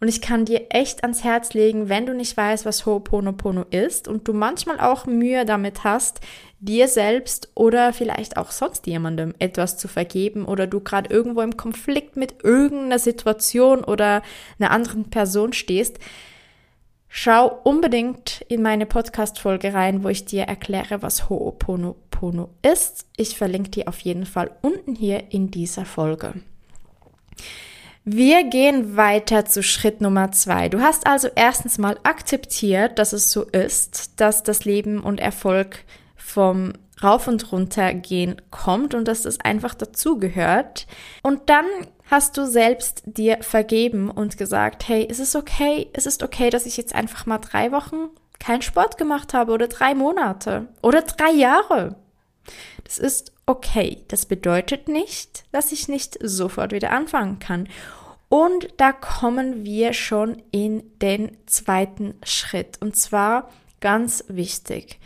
Und 0.00 0.08
ich 0.08 0.20
kann 0.20 0.44
dir 0.44 0.66
echt 0.70 1.02
ans 1.02 1.24
Herz 1.24 1.54
legen, 1.54 1.88
wenn 1.88 2.06
du 2.06 2.14
nicht 2.14 2.36
weißt, 2.36 2.64
was 2.64 2.86
Ho'oponopono 2.86 3.66
ist 3.70 4.06
und 4.06 4.28
du 4.28 4.32
manchmal 4.32 4.78
auch 4.78 5.06
Mühe 5.06 5.44
damit 5.44 5.82
hast, 5.82 6.20
dir 6.60 6.86
selbst 6.86 7.50
oder 7.54 7.92
vielleicht 7.92 8.36
auch 8.36 8.52
sonst 8.52 8.86
jemandem 8.86 9.34
etwas 9.38 9.76
zu 9.76 9.88
vergeben 9.88 10.44
oder 10.44 10.66
du 10.66 10.80
gerade 10.80 11.12
irgendwo 11.12 11.40
im 11.40 11.56
Konflikt 11.56 12.16
mit 12.16 12.44
irgendeiner 12.44 12.98
Situation 12.98 13.82
oder 13.82 14.22
einer 14.60 14.70
anderen 14.70 15.10
Person 15.10 15.52
stehst, 15.52 15.98
schau 17.08 17.60
unbedingt 17.64 18.44
in 18.48 18.62
meine 18.62 18.86
Podcast-Folge 18.86 19.74
rein, 19.74 20.04
wo 20.04 20.08
ich 20.08 20.24
dir 20.24 20.44
erkläre, 20.44 21.02
was 21.02 21.24
Ho'oponopono 21.24 22.07
ist. 22.62 23.06
Ich 23.16 23.36
verlinke 23.36 23.70
dir 23.70 23.88
auf 23.88 24.00
jeden 24.00 24.26
Fall 24.26 24.50
unten 24.62 24.94
hier 24.94 25.32
in 25.32 25.50
dieser 25.50 25.84
Folge. 25.84 26.34
Wir 28.04 28.44
gehen 28.44 28.96
weiter 28.96 29.44
zu 29.44 29.62
Schritt 29.62 30.00
Nummer 30.00 30.32
zwei. 30.32 30.68
Du 30.68 30.80
hast 30.80 31.06
also 31.06 31.28
erstens 31.34 31.76
mal 31.76 31.98
akzeptiert, 32.04 32.98
dass 32.98 33.12
es 33.12 33.30
so 33.30 33.42
ist, 33.42 34.18
dass 34.20 34.42
das 34.42 34.64
Leben 34.64 35.00
und 35.00 35.20
Erfolg 35.20 35.84
vom 36.16 36.72
Rauf 37.02 37.28
und 37.28 37.52
runter 37.52 37.94
gehen 37.94 38.40
kommt 38.50 38.94
und 38.94 39.06
dass 39.06 39.22
das 39.22 39.40
einfach 39.40 39.74
dazugehört. 39.74 40.86
Und 41.22 41.50
dann 41.50 41.66
hast 42.10 42.36
du 42.36 42.46
selbst 42.46 43.02
dir 43.04 43.38
vergeben 43.42 44.10
und 44.10 44.38
gesagt, 44.38 44.88
hey, 44.88 45.06
es 45.10 45.18
ist 45.18 45.36
okay, 45.36 45.88
es 45.92 46.06
ist 46.06 46.22
okay, 46.22 46.50
dass 46.50 46.66
ich 46.66 46.76
jetzt 46.76 46.94
einfach 46.94 47.26
mal 47.26 47.38
drei 47.38 47.72
Wochen 47.72 48.08
keinen 48.38 48.62
Sport 48.62 48.98
gemacht 48.98 49.34
habe 49.34 49.52
oder 49.52 49.68
drei 49.68 49.94
Monate 49.94 50.68
oder 50.82 51.02
drei 51.02 51.30
Jahre. 51.32 51.96
Das 52.84 52.98
ist 52.98 53.32
okay. 53.46 54.04
Das 54.08 54.26
bedeutet 54.26 54.88
nicht, 54.88 55.44
dass 55.52 55.72
ich 55.72 55.88
nicht 55.88 56.18
sofort 56.22 56.72
wieder 56.72 56.92
anfangen 56.92 57.38
kann. 57.38 57.68
Und 58.28 58.68
da 58.76 58.92
kommen 58.92 59.64
wir 59.64 59.92
schon 59.92 60.42
in 60.50 60.82
den 61.00 61.36
zweiten 61.46 62.14
Schritt. 62.22 62.80
Und 62.80 62.96
zwar 62.96 63.50
ganz 63.80 64.24
wichtig. 64.28 64.98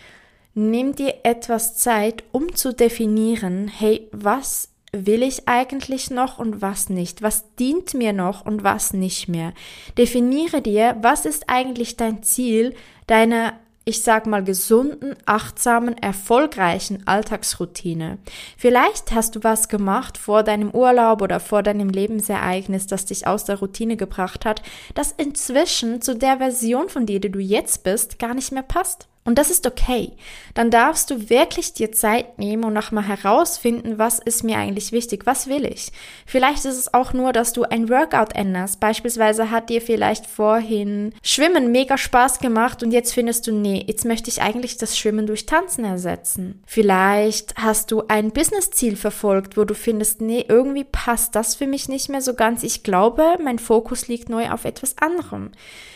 Nimm 0.54 0.94
dir 0.94 1.14
etwas 1.22 1.76
Zeit, 1.76 2.24
um 2.32 2.54
zu 2.54 2.74
definieren, 2.74 3.68
hey, 3.68 4.08
was 4.12 4.68
will 4.92 5.22
ich 5.22 5.48
eigentlich 5.48 6.10
noch 6.10 6.38
und 6.38 6.60
was 6.60 6.90
nicht? 6.90 7.22
Was 7.22 7.54
dient 7.56 7.94
mir 7.94 8.12
noch 8.12 8.44
und 8.44 8.62
was 8.62 8.92
nicht 8.92 9.28
mehr? 9.28 9.54
Definiere 9.96 10.60
dir, 10.60 10.96
was 11.00 11.24
ist 11.24 11.48
eigentlich 11.48 11.96
dein 11.96 12.22
Ziel, 12.22 12.74
deine 13.06 13.54
ich 13.84 14.02
sag 14.02 14.26
mal, 14.26 14.44
gesunden, 14.44 15.16
achtsamen, 15.26 15.96
erfolgreichen 15.98 17.06
Alltagsroutine. 17.06 18.18
Vielleicht 18.56 19.12
hast 19.12 19.36
du 19.36 19.42
was 19.42 19.68
gemacht 19.68 20.18
vor 20.18 20.42
deinem 20.42 20.70
Urlaub 20.70 21.22
oder 21.22 21.40
vor 21.40 21.62
deinem 21.62 21.88
Lebensereignis, 21.88 22.86
das 22.86 23.06
dich 23.06 23.26
aus 23.26 23.44
der 23.44 23.58
Routine 23.58 23.96
gebracht 23.96 24.44
hat, 24.44 24.62
das 24.94 25.12
inzwischen 25.12 26.00
zu 26.00 26.14
der 26.14 26.38
Version 26.38 26.88
von 26.88 27.06
dir, 27.06 27.20
die 27.20 27.32
du 27.32 27.40
jetzt 27.40 27.82
bist, 27.82 28.18
gar 28.18 28.34
nicht 28.34 28.52
mehr 28.52 28.62
passt. 28.62 29.08
Und 29.24 29.38
das 29.38 29.52
ist 29.52 29.68
okay. 29.68 30.12
Dann 30.54 30.72
darfst 30.72 31.08
du 31.08 31.30
wirklich 31.30 31.72
dir 31.72 31.92
Zeit 31.92 32.40
nehmen 32.40 32.64
und 32.64 32.72
nochmal 32.72 33.04
herausfinden, 33.04 33.96
was 33.96 34.18
ist 34.18 34.42
mir 34.42 34.58
eigentlich 34.58 34.90
wichtig, 34.90 35.26
was 35.26 35.46
will 35.46 35.64
ich. 35.64 35.92
Vielleicht 36.26 36.64
ist 36.64 36.76
es 36.76 36.92
auch 36.92 37.12
nur, 37.12 37.32
dass 37.32 37.52
du 37.52 37.62
ein 37.62 37.88
Workout 37.88 38.34
änderst. 38.34 38.80
Beispielsweise 38.80 39.52
hat 39.52 39.70
dir 39.70 39.80
vielleicht 39.80 40.26
vorhin 40.26 41.14
Schwimmen 41.22 41.70
mega 41.70 41.96
Spaß 41.96 42.40
gemacht 42.40 42.82
und 42.82 42.90
jetzt 42.90 43.14
findest 43.14 43.46
du, 43.46 43.52
nee, 43.52 43.84
jetzt 43.86 44.04
möchte 44.04 44.28
ich 44.28 44.42
eigentlich 44.42 44.76
das 44.76 44.98
Schwimmen 44.98 45.28
durch 45.28 45.46
Tanzen 45.46 45.84
ersetzen. 45.84 46.60
Vielleicht 46.66 47.54
hast 47.56 47.92
du 47.92 48.02
ein 48.08 48.32
Businessziel 48.32 48.96
verfolgt, 48.96 49.56
wo 49.56 49.64
du 49.64 49.74
findest, 49.74 50.20
nee, 50.20 50.44
irgendwie 50.48 50.84
passt 50.84 51.36
das 51.36 51.54
für 51.54 51.68
mich 51.68 51.88
nicht 51.88 52.08
mehr 52.08 52.22
so 52.22 52.34
ganz. 52.34 52.64
Ich 52.64 52.82
glaube, 52.82 53.36
mein 53.40 53.60
Fokus 53.60 54.08
liegt 54.08 54.28
neu 54.28 54.50
auf 54.50 54.64
etwas 54.64 54.98
anderem. 54.98 55.52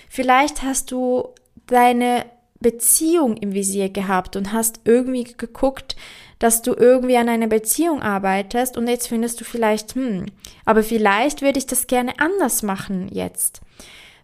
Vielleicht 0.08 0.62
hast 0.62 0.92
du 0.92 1.30
deine 1.66 2.24
Beziehung 2.60 3.36
im 3.36 3.52
Visier 3.52 3.88
gehabt 3.88 4.36
und 4.36 4.52
hast 4.52 4.80
irgendwie 4.84 5.24
geguckt, 5.24 5.96
dass 6.38 6.62
du 6.62 6.74
irgendwie 6.74 7.16
an 7.16 7.28
einer 7.28 7.46
Beziehung 7.46 8.02
arbeitest 8.02 8.76
und 8.76 8.88
jetzt 8.88 9.08
findest 9.08 9.40
du 9.40 9.44
vielleicht, 9.44 9.94
hm, 9.94 10.26
aber 10.64 10.82
vielleicht 10.82 11.42
würde 11.42 11.58
ich 11.58 11.66
das 11.66 11.86
gerne 11.86 12.18
anders 12.18 12.62
machen 12.62 13.08
jetzt. 13.10 13.60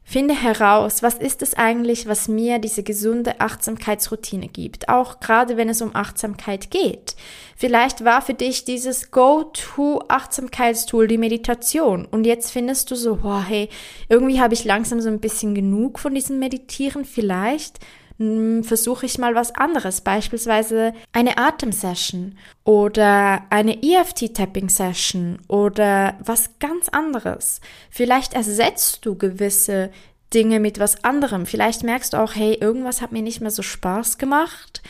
Finde 0.05 0.35
heraus, 0.35 1.03
was 1.03 1.15
ist 1.15 1.43
es 1.43 1.55
eigentlich, 1.55 2.09
was 2.09 2.27
mir 2.27 2.59
diese 2.59 2.83
gesunde 2.83 3.41
Achtsamkeitsroutine 3.41 4.49
gibt, 4.49 4.89
auch 4.89 5.21
gerade 5.21 5.57
wenn 5.57 5.69
es 5.69 5.81
um 5.81 5.95
Achtsamkeit 5.95 6.73
geht. 6.73 7.15
Vielleicht 7.57 8.05
war 8.05 8.21
für 8.21 8.35
dich 8.35 8.65
dieses 8.65 9.13
Go-To-Achtsamkeitstool 9.13 11.07
die 11.07 11.19
Meditation 11.19 12.05
und 12.05 12.25
jetzt 12.25 12.51
findest 12.51 12.91
du 12.91 12.97
so, 12.97 13.23
wow, 13.23 13.45
hey, 13.47 13.69
irgendwie 14.09 14.41
habe 14.41 14.55
ich 14.55 14.65
langsam 14.65 15.01
so 15.01 15.09
ein 15.09 15.21
bisschen 15.21 15.55
genug 15.55 16.01
von 16.01 16.15
diesem 16.15 16.41
Meditieren, 16.41 17.05
vielleicht 17.05 17.79
versuche 18.63 19.07
ich 19.07 19.19
mal 19.19 19.35
was 19.35 19.55
anderes, 19.55 20.01
beispielsweise 20.01 20.93
eine 21.13 21.39
Atemsession 21.39 22.37
oder 22.65 23.43
eine 23.51 23.83
EFT-Tapping-Session 23.83 25.39
oder 25.49 26.17
was 26.25 26.59
ganz 26.59 26.89
anderes. 26.89 27.61
Vielleicht 27.91 28.35
ersetzt 28.35 29.05
du 29.05 29.17
gewisse 29.17 29.91
Dinge 30.33 30.61
mit 30.61 30.79
was 30.79 31.05
anderem. 31.05 31.47
Vielleicht 31.47 31.83
merkst 31.83 32.13
du 32.13 32.17
auch, 32.19 32.35
hey, 32.35 32.55
irgendwas 32.55 33.03
hat 33.03 33.13
mir 33.13 33.23
nicht 33.23 33.41
mehr 33.41 33.51
so 33.51 33.63
Spaß 33.63 34.19
gemacht 34.19 34.83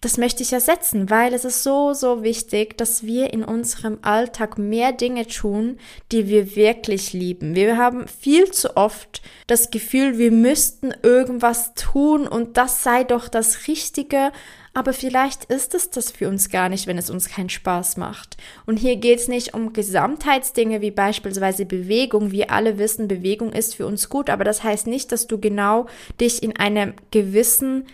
das 0.00 0.18
möchte 0.18 0.42
ich 0.42 0.52
ersetzen, 0.52 1.10
weil 1.10 1.34
es 1.34 1.44
ist 1.44 1.62
so, 1.62 1.92
so 1.92 2.22
wichtig, 2.22 2.76
dass 2.78 3.04
wir 3.04 3.32
in 3.32 3.44
unserem 3.44 3.98
Alltag 4.02 4.58
mehr 4.58 4.92
Dinge 4.92 5.26
tun, 5.26 5.78
die 6.12 6.28
wir 6.28 6.56
wirklich 6.56 7.12
lieben. 7.12 7.54
Wir 7.54 7.76
haben 7.76 8.06
viel 8.08 8.50
zu 8.50 8.76
oft 8.76 9.22
das 9.46 9.70
Gefühl, 9.70 10.18
wir 10.18 10.32
müssten 10.32 10.92
irgendwas 11.02 11.74
tun 11.74 12.26
und 12.26 12.56
das 12.56 12.82
sei 12.82 13.04
doch 13.04 13.28
das 13.28 13.68
Richtige, 13.68 14.32
aber 14.76 14.92
vielleicht 14.92 15.44
ist 15.44 15.74
es 15.74 15.88
das 15.88 16.10
für 16.10 16.28
uns 16.28 16.50
gar 16.50 16.68
nicht, 16.68 16.86
wenn 16.86 16.98
es 16.98 17.08
uns 17.08 17.30
keinen 17.30 17.48
Spaß 17.48 17.96
macht. 17.96 18.36
Und 18.66 18.76
hier 18.76 18.96
geht 18.96 19.20
es 19.20 19.26
nicht 19.26 19.54
um 19.54 19.72
Gesamtheitsdinge 19.72 20.82
wie 20.82 20.90
beispielsweise 20.90 21.64
Bewegung. 21.64 22.30
Wir 22.30 22.50
alle 22.50 22.76
wissen, 22.76 23.08
Bewegung 23.08 23.52
ist 23.54 23.74
für 23.74 23.86
uns 23.86 24.10
gut, 24.10 24.28
aber 24.28 24.44
das 24.44 24.62
heißt 24.62 24.86
nicht, 24.86 25.12
dass 25.12 25.28
du 25.28 25.40
genau 25.40 25.86
dich 26.20 26.42
in 26.42 26.56
einem 26.58 26.92
gewissen 27.10 27.86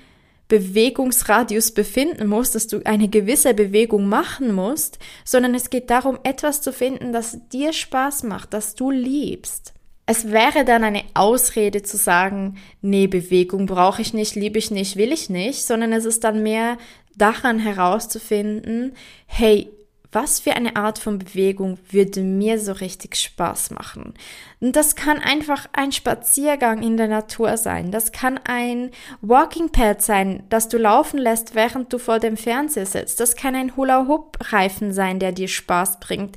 Bewegungsradius 0.53 1.71
befinden 1.71 2.27
musst, 2.27 2.55
dass 2.55 2.67
du 2.67 2.83
eine 2.85 3.09
gewisse 3.09 3.55
Bewegung 3.55 4.07
machen 4.07 4.53
musst, 4.53 4.99
sondern 5.25 5.55
es 5.55 5.71
geht 5.71 5.89
darum, 5.89 6.19
etwas 6.25 6.61
zu 6.61 6.75
finden, 6.75 7.15
das 7.15 7.39
dir 7.49 7.73
Spaß 7.73 8.25
macht, 8.25 8.53
das 8.53 8.75
du 8.75 8.91
liebst. 8.91 9.73
Es 10.05 10.31
wäre 10.31 10.67
dann 10.67 10.85
eine 10.85 11.05
Ausrede 11.15 11.83
zu 11.83 11.97
sagen, 11.97 12.59
nee, 12.83 13.07
Bewegung 13.07 13.65
brauche 13.65 14.03
ich 14.03 14.13
nicht, 14.13 14.35
liebe 14.35 14.59
ich 14.59 14.71
nicht, 14.71 14.97
will 14.97 15.11
ich 15.11 15.31
nicht, 15.31 15.65
sondern 15.65 15.91
es 15.95 16.05
ist 16.05 16.23
dann 16.23 16.43
mehr 16.43 16.77
daran 17.17 17.59
herauszufinden, 17.59 18.93
hey, 19.25 19.71
was 20.13 20.41
für 20.41 20.53
eine 20.53 20.77
Art 20.77 20.99
von 20.99 21.19
Bewegung 21.19 21.79
würde 21.91 22.21
mir 22.21 22.61
so 22.61 22.73
richtig 22.73 23.17
Spaß 23.17 23.71
machen. 23.71 24.15
Und 24.61 24.77
das 24.77 24.95
kann 24.95 25.19
einfach 25.19 25.67
ein 25.73 25.91
Spaziergang 25.91 26.83
in 26.83 26.97
der 26.97 27.09
Natur 27.09 27.57
sein. 27.57 27.91
Das 27.91 28.13
kann 28.13 28.39
ein 28.45 28.91
Walking 29.23 29.71
Pad 29.71 30.03
sein, 30.03 30.45
das 30.51 30.69
du 30.69 30.79
laufen 30.79 31.19
lässt, 31.19 31.55
während 31.55 31.93
du 31.93 31.99
vor 31.99 32.19
dem 32.19 32.37
Fernseher 32.37 32.87
sitzt. 32.87 33.21
Das 33.21 33.37
kann 33.37 33.57
ein 33.57 33.75
Hula-Hoop-Reifen 33.77 34.93
sein, 34.93 35.19
der 35.19 35.33
dir 35.33 35.49
Spaß 35.49 35.99
bringt. 35.99 36.37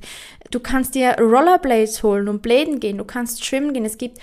Du 0.51 0.59
kannst 0.59 0.95
dir 0.95 1.17
Rollerblades 1.19 2.01
holen 2.01 2.29
und 2.29 2.41
bläden 2.41 2.79
gehen. 2.79 2.97
Du 2.97 3.05
kannst 3.05 3.43
schwimmen 3.43 3.73
gehen. 3.73 3.85
Es 3.85 3.97
gibt 3.97 4.19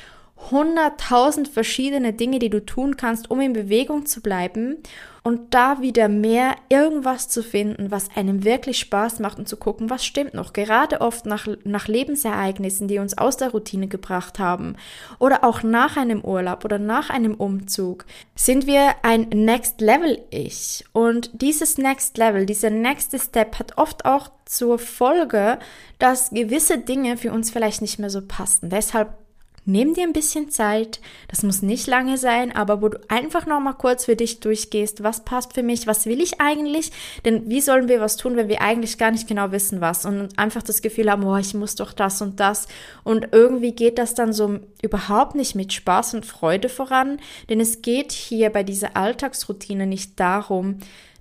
hunderttausend 0.50 1.48
verschiedene 1.48 2.12
Dinge, 2.12 2.38
die 2.38 2.50
du 2.50 2.64
tun 2.64 2.96
kannst, 2.96 3.30
um 3.30 3.40
in 3.40 3.52
Bewegung 3.52 4.06
zu 4.06 4.20
bleiben 4.20 4.78
und 5.22 5.54
da 5.54 5.80
wieder 5.80 6.08
mehr 6.08 6.56
irgendwas 6.68 7.28
zu 7.28 7.42
finden, 7.42 7.90
was 7.90 8.08
einem 8.16 8.44
wirklich 8.44 8.78
Spaß 8.80 9.20
macht 9.20 9.38
und 9.38 9.48
zu 9.48 9.56
gucken, 9.56 9.88
was 9.88 10.04
stimmt 10.04 10.34
noch. 10.34 10.52
Gerade 10.52 11.00
oft 11.00 11.26
nach, 11.26 11.46
nach 11.64 11.86
Lebensereignissen, 11.86 12.88
die 12.88 12.98
uns 12.98 13.16
aus 13.16 13.36
der 13.36 13.50
Routine 13.50 13.86
gebracht 13.86 14.38
haben 14.38 14.76
oder 15.18 15.44
auch 15.44 15.62
nach 15.62 15.96
einem 15.96 16.22
Urlaub 16.22 16.64
oder 16.64 16.78
nach 16.78 17.08
einem 17.08 17.34
Umzug, 17.34 18.04
sind 18.34 18.66
wir 18.66 18.96
ein 19.02 19.28
Next 19.28 19.80
Level 19.80 20.20
Ich. 20.30 20.84
Und 20.92 21.30
dieses 21.40 21.78
Next 21.78 22.18
Level, 22.18 22.44
dieser 22.44 22.70
nächste 22.70 23.18
Step 23.18 23.58
hat 23.58 23.78
oft 23.78 24.04
auch 24.04 24.30
zur 24.44 24.78
Folge, 24.78 25.58
dass 25.98 26.30
gewisse 26.30 26.78
Dinge 26.78 27.16
für 27.16 27.32
uns 27.32 27.50
vielleicht 27.50 27.80
nicht 27.80 27.98
mehr 27.98 28.10
so 28.10 28.22
passen. 28.26 28.70
Deshalb 28.70 29.21
Nimm 29.64 29.94
dir 29.94 30.02
ein 30.02 30.12
bisschen 30.12 30.50
Zeit, 30.50 31.00
das 31.28 31.44
muss 31.44 31.62
nicht 31.62 31.86
lange 31.86 32.18
sein, 32.18 32.50
aber 32.50 32.82
wo 32.82 32.88
du 32.88 32.98
einfach 33.08 33.46
noch 33.46 33.60
mal 33.60 33.74
kurz 33.74 34.06
für 34.06 34.16
dich 34.16 34.40
durchgehst, 34.40 35.04
was 35.04 35.24
passt 35.24 35.52
für 35.52 35.62
mich, 35.62 35.86
was 35.86 36.04
will 36.06 36.20
ich 36.20 36.40
eigentlich? 36.40 36.90
Denn 37.24 37.48
wie 37.48 37.60
sollen 37.60 37.86
wir 37.86 38.00
was 38.00 38.16
tun, 38.16 38.36
wenn 38.36 38.48
wir 38.48 38.60
eigentlich 38.60 38.98
gar 38.98 39.12
nicht 39.12 39.28
genau 39.28 39.52
wissen, 39.52 39.80
was? 39.80 40.04
Und 40.04 40.36
einfach 40.36 40.64
das 40.64 40.82
Gefühl 40.82 41.08
haben, 41.08 41.24
oh, 41.24 41.36
ich 41.36 41.54
muss 41.54 41.76
doch 41.76 41.92
das 41.92 42.20
und 42.20 42.40
das. 42.40 42.66
Und 43.04 43.28
irgendwie 43.30 43.72
geht 43.72 43.98
das 43.98 44.14
dann 44.14 44.32
so 44.32 44.58
überhaupt 44.82 45.36
nicht 45.36 45.54
mit 45.54 45.72
Spaß 45.72 46.14
und 46.14 46.26
Freude 46.26 46.68
voran, 46.68 47.20
denn 47.48 47.60
es 47.60 47.82
geht 47.82 48.10
hier 48.10 48.50
bei 48.50 48.64
dieser 48.64 48.96
Alltagsroutine 48.96 49.86
nicht 49.86 50.18
darum, 50.18 50.78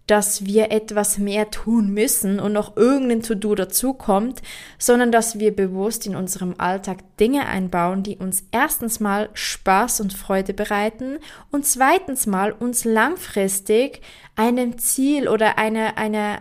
dass 0.08 0.46
wir 0.46 0.72
etwas 0.72 1.17
mehr 1.17 1.51
tun 1.51 1.93
müssen 1.93 2.39
und 2.39 2.53
noch 2.53 2.75
irgendein 2.75 3.22
To-Do 3.22 3.55
dazukommt, 3.55 4.41
sondern 4.77 5.12
dass 5.12 5.39
wir 5.39 5.55
bewusst 5.55 6.05
in 6.05 6.15
unserem 6.15 6.55
Alltag 6.58 6.98
Dinge 7.17 7.46
einbauen, 7.46 8.03
die 8.03 8.17
uns 8.17 8.43
erstens 8.51 9.00
mal 9.00 9.29
Spaß 9.34 10.01
und 10.01 10.13
Freude 10.13 10.53
bereiten 10.53 11.20
und 11.51 11.65
zweitens 11.65 12.27
mal 12.27 12.51
uns 12.51 12.84
langfristig 12.84 14.01
einem 14.36 14.77
Ziel 14.77 15.27
oder 15.27 15.58
eine, 15.58 15.98
eine 15.98 16.39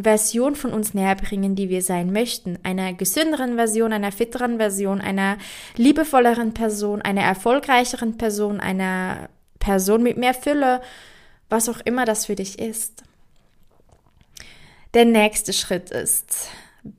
Version 0.00 0.56
von 0.56 0.72
uns 0.72 0.92
näher 0.92 1.14
bringen, 1.14 1.54
die 1.54 1.68
wir 1.68 1.82
sein 1.82 2.12
möchten. 2.12 2.58
Einer 2.64 2.94
gesünderen 2.94 3.54
Version, 3.54 3.92
einer 3.92 4.10
fitteren 4.10 4.56
Version, 4.56 5.00
einer 5.00 5.38
liebevolleren 5.76 6.52
Person, 6.52 7.00
einer 7.00 7.22
erfolgreicheren 7.22 8.18
Person, 8.18 8.60
einer 8.60 9.28
Person 9.60 10.02
mit 10.02 10.16
mehr 10.16 10.34
Fülle, 10.34 10.80
was 11.54 11.68
auch 11.68 11.78
immer 11.84 12.04
das 12.04 12.26
für 12.26 12.34
dich 12.34 12.58
ist. 12.58 13.04
Der 14.92 15.04
nächste 15.04 15.52
Schritt 15.52 15.90
ist 15.90 16.48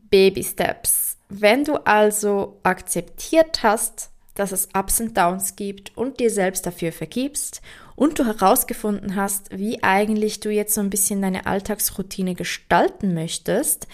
Baby 0.09 0.45
Steps. 0.45 1.17
Wenn 1.27 1.65
du 1.65 1.75
also 1.85 2.57
akzeptiert 2.63 3.63
hast, 3.63 4.12
dass 4.33 4.53
es 4.53 4.69
Ups 4.74 5.01
und 5.01 5.17
Downs 5.17 5.57
gibt 5.57 5.97
und 5.97 6.21
dir 6.21 6.29
selbst 6.29 6.65
dafür 6.65 6.93
vergibst 6.93 7.62
und 7.97 8.17
du 8.17 8.25
herausgefunden 8.25 9.17
hast, 9.17 9.50
wie 9.51 9.83
eigentlich 9.83 10.39
du 10.39 10.50
jetzt 10.50 10.74
so 10.74 10.79
ein 10.79 10.89
bisschen 10.89 11.21
deine 11.21 11.47
Alltagsroutine 11.47 12.33
gestalten 12.33 13.13
möchtest, 13.13 13.88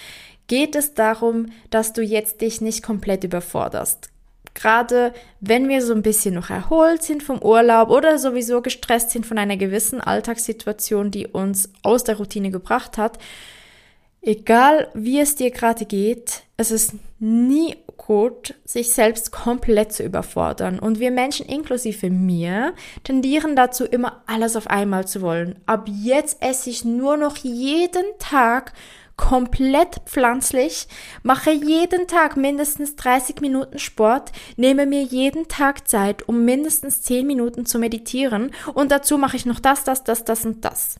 geht 0.45 0.75
es 0.75 0.93
darum, 0.93 1.47
dass 1.71 1.93
du 1.93 2.03
jetzt 2.03 2.41
dich 2.41 2.61
nicht 2.61 2.83
komplett 2.83 3.23
überforderst. 3.23 4.10
Gerade 4.53 5.13
wenn 5.39 5.69
wir 5.69 5.81
so 5.81 5.93
ein 5.93 6.01
bisschen 6.01 6.35
noch 6.35 6.49
erholt 6.49 7.03
sind 7.03 7.23
vom 7.23 7.41
Urlaub 7.41 7.89
oder 7.89 8.17
sowieso 8.17 8.61
gestresst 8.61 9.11
sind 9.11 9.25
von 9.25 9.37
einer 9.37 9.57
gewissen 9.57 10.01
Alltagssituation, 10.01 11.11
die 11.11 11.27
uns 11.27 11.69
aus 11.83 12.03
der 12.03 12.17
Routine 12.17 12.51
gebracht 12.51 12.97
hat, 12.97 13.17
egal 14.21 14.89
wie 14.93 15.19
es 15.19 15.35
dir 15.35 15.51
gerade 15.51 15.85
geht, 15.85 16.43
es 16.57 16.71
ist 16.71 16.93
nie 17.19 17.75
gut, 17.97 18.55
sich 18.65 18.91
selbst 18.91 19.31
komplett 19.31 19.93
zu 19.93 20.03
überfordern. 20.03 20.79
Und 20.79 20.99
wir 20.99 21.11
Menschen, 21.11 21.45
inklusive 21.45 22.09
mir, 22.09 22.73
tendieren 23.03 23.55
dazu, 23.55 23.85
immer 23.85 24.23
alles 24.25 24.55
auf 24.55 24.67
einmal 24.67 25.07
zu 25.07 25.21
wollen. 25.21 25.59
Ab 25.65 25.87
jetzt 25.87 26.41
esse 26.41 26.69
ich 26.69 26.83
nur 26.83 27.17
noch 27.17 27.37
jeden 27.37 28.05
Tag 28.19 28.73
komplett 29.21 30.01
pflanzlich, 30.07 30.87
mache 31.21 31.51
jeden 31.51 32.07
Tag 32.07 32.35
mindestens 32.37 32.95
30 32.95 33.39
Minuten 33.39 33.77
Sport, 33.77 34.31
nehme 34.57 34.87
mir 34.87 35.03
jeden 35.03 35.47
Tag 35.47 35.87
Zeit, 35.87 36.27
um 36.27 36.43
mindestens 36.43 37.03
10 37.03 37.27
Minuten 37.27 37.67
zu 37.67 37.77
meditieren 37.77 38.51
und 38.73 38.91
dazu 38.91 39.19
mache 39.19 39.37
ich 39.37 39.45
noch 39.45 39.59
das, 39.59 39.83
das, 39.83 40.03
das, 40.03 40.25
das 40.25 40.43
und 40.43 40.65
das. 40.65 40.95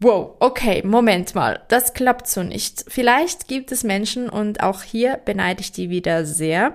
Wow, 0.00 0.36
okay, 0.40 0.82
Moment 0.82 1.34
mal, 1.34 1.60
das 1.68 1.92
klappt 1.92 2.26
so 2.26 2.42
nicht. 2.42 2.86
Vielleicht 2.88 3.48
gibt 3.48 3.70
es 3.70 3.84
Menschen, 3.84 4.30
und 4.30 4.62
auch 4.62 4.82
hier 4.82 5.20
beneide 5.22 5.60
ich 5.60 5.72
die 5.72 5.90
wieder 5.90 6.24
sehr, 6.24 6.72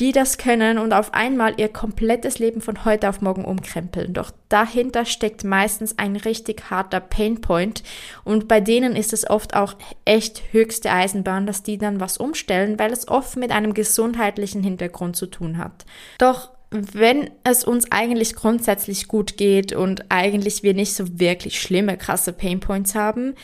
die 0.00 0.12
das 0.12 0.36
können 0.36 0.78
und 0.78 0.92
auf 0.92 1.14
einmal 1.14 1.54
ihr 1.58 1.68
komplettes 1.68 2.38
Leben 2.38 2.60
von 2.60 2.84
heute 2.84 3.08
auf 3.08 3.22
morgen 3.22 3.44
umkrempeln. 3.44 4.12
Doch 4.12 4.30
dahinter 4.48 5.04
steckt 5.04 5.42
meistens 5.42 5.98
ein 5.98 6.16
richtig 6.16 6.70
harter 6.70 7.00
Painpoint 7.00 7.82
und 8.24 8.46
bei 8.46 8.60
denen 8.60 8.94
ist 8.94 9.12
es 9.12 9.28
oft 9.28 9.54
auch 9.54 9.74
echt 10.04 10.42
höchste 10.52 10.90
Eisenbahn, 10.90 11.46
dass 11.46 11.62
die 11.62 11.78
dann 11.78 12.00
was 12.00 12.18
umstellen, 12.18 12.78
weil 12.78 12.92
es 12.92 13.08
oft 13.08 13.36
mit 13.36 13.50
einem 13.50 13.72
gesundheitlichen 13.72 14.62
Hintergrund 14.62 15.16
zu 15.16 15.26
tun 15.26 15.56
hat. 15.56 15.86
Doch 16.18 16.50
wenn 16.70 17.30
es 17.44 17.64
uns 17.64 17.90
eigentlich 17.90 18.34
grundsätzlich 18.34 19.08
gut 19.08 19.36
geht 19.36 19.72
und 19.72 20.06
eigentlich 20.10 20.62
wir 20.62 20.74
nicht 20.74 20.94
so 20.94 21.18
wirklich 21.18 21.60
schlimme, 21.60 21.96
krasse 21.96 22.32
Painpoints 22.32 22.94
haben, 22.94 23.34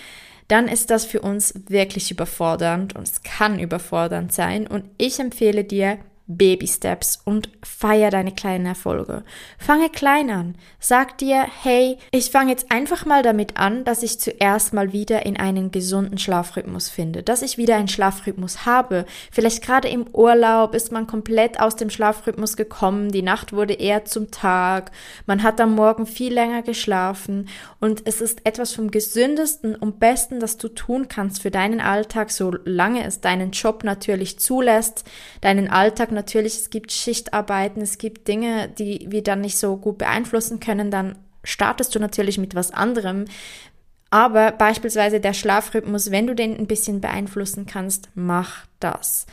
dann 0.48 0.68
ist 0.68 0.90
das 0.90 1.06
für 1.06 1.22
uns 1.22 1.54
wirklich 1.68 2.10
überfordernd 2.10 2.94
und 2.94 3.08
es 3.08 3.22
kann 3.22 3.58
überfordernd 3.58 4.32
sein. 4.32 4.66
Und 4.66 4.84
ich 4.98 5.18
empfehle 5.18 5.64
dir, 5.64 5.98
Baby 6.36 6.66
Steps 6.66 7.20
und 7.24 7.48
feier 7.62 8.10
deine 8.10 8.32
kleinen 8.32 8.66
Erfolge. 8.66 9.24
Fange 9.58 9.90
klein 9.90 10.30
an. 10.30 10.54
Sag 10.80 11.18
dir, 11.18 11.46
hey, 11.62 11.98
ich 12.10 12.30
fange 12.30 12.50
jetzt 12.50 12.70
einfach 12.70 13.04
mal 13.04 13.22
damit 13.22 13.56
an, 13.56 13.84
dass 13.84 14.02
ich 14.02 14.18
zuerst 14.18 14.72
mal 14.72 14.92
wieder 14.92 15.26
in 15.26 15.36
einen 15.36 15.70
gesunden 15.70 16.18
Schlafrhythmus 16.18 16.88
finde, 16.88 17.22
dass 17.22 17.42
ich 17.42 17.58
wieder 17.58 17.76
einen 17.76 17.88
Schlafrhythmus 17.88 18.66
habe. 18.66 19.04
Vielleicht 19.30 19.62
gerade 19.62 19.88
im 19.88 20.06
Urlaub 20.12 20.74
ist 20.74 20.92
man 20.92 21.06
komplett 21.06 21.60
aus 21.60 21.76
dem 21.76 21.90
Schlafrhythmus 21.90 22.56
gekommen, 22.56 23.10
die 23.10 23.22
Nacht 23.22 23.52
wurde 23.52 23.74
eher 23.74 24.04
zum 24.04 24.30
Tag, 24.30 24.90
man 25.26 25.42
hat 25.42 25.60
am 25.60 25.74
Morgen 25.74 26.06
viel 26.06 26.32
länger 26.32 26.62
geschlafen 26.62 27.48
und 27.80 28.02
es 28.06 28.20
ist 28.20 28.46
etwas 28.46 28.72
vom 28.72 28.90
gesündesten 28.90 29.74
und 29.74 30.00
besten, 30.00 30.40
das 30.40 30.56
du 30.56 30.68
tun 30.68 31.08
kannst 31.08 31.42
für 31.42 31.50
deinen 31.50 31.80
Alltag, 31.80 32.30
solange 32.30 33.04
es 33.04 33.20
deinen 33.20 33.50
Job 33.50 33.84
natürlich 33.84 34.38
zulässt, 34.38 35.04
deinen 35.40 35.68
Alltag 35.68 36.10
natürlich 36.10 36.21
natürlich, 36.22 36.54
es 36.54 36.70
gibt 36.70 36.92
Schichtarbeiten, 36.92 37.82
es 37.82 37.98
gibt 37.98 38.28
Dinge, 38.28 38.68
die 38.68 39.06
wir 39.08 39.22
dann 39.22 39.40
nicht 39.40 39.58
so 39.58 39.76
gut 39.76 39.98
beeinflussen 39.98 40.60
können, 40.60 40.90
dann 40.90 41.18
startest 41.42 41.94
du 41.94 41.98
natürlich 41.98 42.38
mit 42.38 42.54
was 42.54 42.70
anderem. 42.70 43.24
Aber 44.10 44.52
beispielsweise 44.52 45.18
der 45.18 45.32
Schlafrhythmus, 45.32 46.12
wenn 46.12 46.28
du 46.28 46.34
den 46.34 46.56
ein 46.56 46.68
bisschen 46.68 47.00
beeinflussen 47.00 47.66
kannst, 47.66 48.08
mach 48.14 48.66
das. 48.78 49.26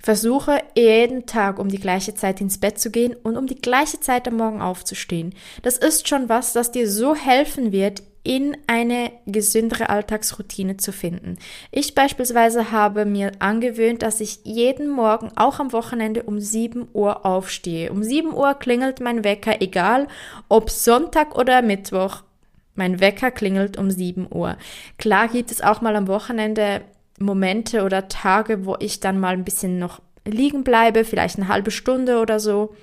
Versuche 0.00 0.60
jeden 0.74 1.26
Tag 1.26 1.58
um 1.58 1.68
die 1.68 1.78
gleiche 1.78 2.14
Zeit 2.14 2.40
ins 2.40 2.58
Bett 2.58 2.78
zu 2.78 2.90
gehen 2.90 3.14
und 3.22 3.36
um 3.36 3.46
die 3.46 3.60
gleiche 3.60 4.00
Zeit 4.00 4.26
am 4.26 4.36
Morgen 4.36 4.62
aufzustehen. 4.62 5.34
Das 5.62 5.76
ist 5.76 6.08
schon 6.08 6.28
was, 6.28 6.54
das 6.54 6.72
dir 6.72 6.90
so 6.90 7.14
helfen 7.14 7.72
wird, 7.72 8.02
in 8.24 8.56
eine 8.66 9.10
gesündere 9.26 9.88
Alltagsroutine 9.88 10.76
zu 10.76 10.92
finden. 10.92 11.38
Ich 11.70 11.94
beispielsweise 11.94 12.70
habe 12.70 13.04
mir 13.04 13.32
angewöhnt, 13.40 14.02
dass 14.02 14.20
ich 14.20 14.40
jeden 14.44 14.88
Morgen, 14.88 15.32
auch 15.36 15.58
am 15.58 15.72
Wochenende, 15.72 16.22
um 16.22 16.38
7 16.38 16.88
Uhr 16.92 17.26
aufstehe. 17.26 17.90
Um 17.90 18.02
7 18.02 18.32
Uhr 18.32 18.54
klingelt 18.54 19.00
mein 19.00 19.24
Wecker, 19.24 19.60
egal 19.60 20.06
ob 20.48 20.70
Sonntag 20.70 21.36
oder 21.36 21.62
Mittwoch. 21.62 22.22
Mein 22.74 23.00
Wecker 23.00 23.30
klingelt 23.30 23.76
um 23.76 23.90
7 23.90 24.28
Uhr. 24.30 24.56
Klar 24.98 25.28
gibt 25.28 25.50
es 25.50 25.60
auch 25.60 25.80
mal 25.80 25.96
am 25.96 26.08
Wochenende 26.08 26.82
Momente 27.18 27.82
oder 27.84 28.08
Tage, 28.08 28.64
wo 28.64 28.76
ich 28.78 29.00
dann 29.00 29.18
mal 29.18 29.34
ein 29.34 29.44
bisschen 29.44 29.78
noch 29.78 30.00
liegen 30.24 30.64
bleibe, 30.64 31.04
vielleicht 31.04 31.38
eine 31.38 31.48
halbe 31.48 31.70
Stunde 31.70 32.20
oder 32.20 32.38
so. 32.40 32.74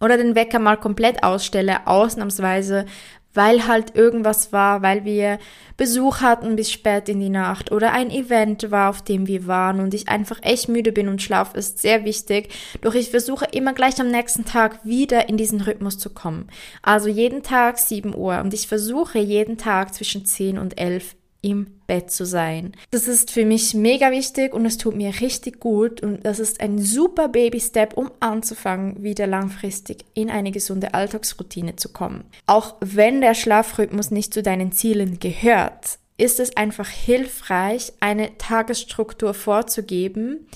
Oder 0.00 0.16
den 0.16 0.34
Wecker 0.34 0.58
mal 0.58 0.76
komplett 0.76 1.22
ausstelle, 1.22 1.86
ausnahmsweise, 1.86 2.86
weil 3.34 3.66
halt 3.66 3.94
irgendwas 3.94 4.52
war, 4.52 4.82
weil 4.82 5.04
wir 5.04 5.38
Besuch 5.76 6.20
hatten 6.20 6.56
bis 6.56 6.70
spät 6.70 7.08
in 7.08 7.20
die 7.20 7.28
Nacht 7.28 7.72
oder 7.72 7.92
ein 7.92 8.10
Event 8.10 8.70
war, 8.70 8.90
auf 8.90 9.02
dem 9.02 9.26
wir 9.26 9.46
waren 9.46 9.80
und 9.80 9.94
ich 9.94 10.08
einfach 10.08 10.38
echt 10.42 10.68
müde 10.68 10.92
bin 10.92 11.08
und 11.08 11.22
Schlaf 11.22 11.54
ist 11.54 11.78
sehr 11.78 12.04
wichtig. 12.04 12.52
Doch 12.80 12.94
ich 12.94 13.10
versuche 13.10 13.46
immer 13.52 13.72
gleich 13.72 14.00
am 14.00 14.10
nächsten 14.10 14.44
Tag 14.44 14.84
wieder 14.84 15.28
in 15.28 15.36
diesen 15.36 15.60
Rhythmus 15.60 15.98
zu 15.98 16.10
kommen. 16.10 16.48
Also 16.82 17.08
jeden 17.08 17.42
Tag 17.42 17.78
7 17.78 18.14
Uhr 18.14 18.40
und 18.40 18.52
ich 18.52 18.66
versuche 18.66 19.18
jeden 19.18 19.58
Tag 19.58 19.94
zwischen 19.94 20.26
10 20.26 20.58
und 20.58 20.78
11 20.80 21.14
im 21.42 21.66
Bett 21.86 22.10
zu 22.10 22.24
sein. 22.24 22.72
Das 22.90 23.08
ist 23.08 23.30
für 23.30 23.44
mich 23.44 23.74
mega 23.74 24.10
wichtig 24.10 24.52
und 24.52 24.66
es 24.66 24.78
tut 24.78 24.94
mir 24.94 25.20
richtig 25.20 25.60
gut 25.60 26.02
und 26.02 26.24
das 26.24 26.38
ist 26.38 26.60
ein 26.60 26.78
super 26.78 27.28
Baby-Step, 27.28 27.96
um 27.96 28.10
anzufangen, 28.20 29.02
wieder 29.02 29.26
langfristig 29.26 30.04
in 30.14 30.30
eine 30.30 30.50
gesunde 30.50 30.94
Alltagsroutine 30.94 31.76
zu 31.76 31.90
kommen. 31.90 32.24
Auch 32.46 32.76
wenn 32.80 33.20
der 33.20 33.34
Schlafrhythmus 33.34 34.10
nicht 34.10 34.34
zu 34.34 34.42
deinen 34.42 34.72
Zielen 34.72 35.18
gehört, 35.18 35.98
ist 36.16 36.38
es 36.38 36.56
einfach 36.56 36.88
hilfreich, 36.88 37.92
eine 38.00 38.36
Tagesstruktur 38.36 39.32
vorzugeben, 39.32 40.46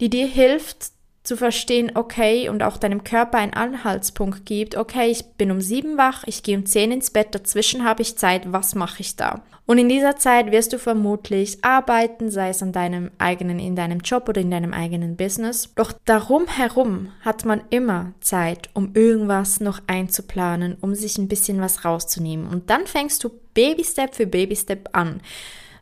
die 0.00 0.08
dir 0.08 0.26
hilft, 0.26 0.92
zu 1.22 1.36
verstehen, 1.36 1.92
okay, 1.94 2.48
und 2.48 2.62
auch 2.62 2.76
deinem 2.76 3.04
Körper 3.04 3.38
einen 3.38 3.52
Anhaltspunkt 3.52 4.46
gibt, 4.46 4.76
okay, 4.76 5.10
ich 5.10 5.24
bin 5.36 5.50
um 5.50 5.60
sieben 5.60 5.98
wach, 5.98 6.24
ich 6.26 6.42
gehe 6.42 6.56
um 6.56 6.64
zehn 6.64 6.92
ins 6.92 7.10
Bett, 7.10 7.34
dazwischen 7.34 7.84
habe 7.84 8.02
ich 8.02 8.16
Zeit, 8.16 8.52
was 8.52 8.74
mache 8.74 9.00
ich 9.00 9.16
da? 9.16 9.42
Und 9.66 9.78
in 9.78 9.88
dieser 9.88 10.16
Zeit 10.16 10.50
wirst 10.50 10.72
du 10.72 10.80
vermutlich 10.80 11.62
arbeiten, 11.62 12.28
sei 12.30 12.48
es 12.48 12.60
an 12.60 12.72
deinem 12.72 13.12
eigenen, 13.18 13.60
in 13.60 13.76
deinem 13.76 14.00
Job 14.00 14.28
oder 14.28 14.40
in 14.40 14.50
deinem 14.50 14.72
eigenen 14.72 15.14
Business. 15.14 15.72
Doch 15.76 15.92
darum 16.06 16.48
herum 16.48 17.12
hat 17.20 17.44
man 17.44 17.62
immer 17.70 18.12
Zeit, 18.20 18.68
um 18.74 18.90
irgendwas 18.94 19.60
noch 19.60 19.80
einzuplanen, 19.86 20.76
um 20.80 20.96
sich 20.96 21.18
ein 21.18 21.28
bisschen 21.28 21.60
was 21.60 21.84
rauszunehmen. 21.84 22.48
Und 22.48 22.68
dann 22.68 22.88
fängst 22.88 23.22
du 23.22 23.30
Baby 23.54 23.84
Step 23.84 24.16
für 24.16 24.26
Baby 24.26 24.56
Step 24.56 24.88
an. 24.92 25.20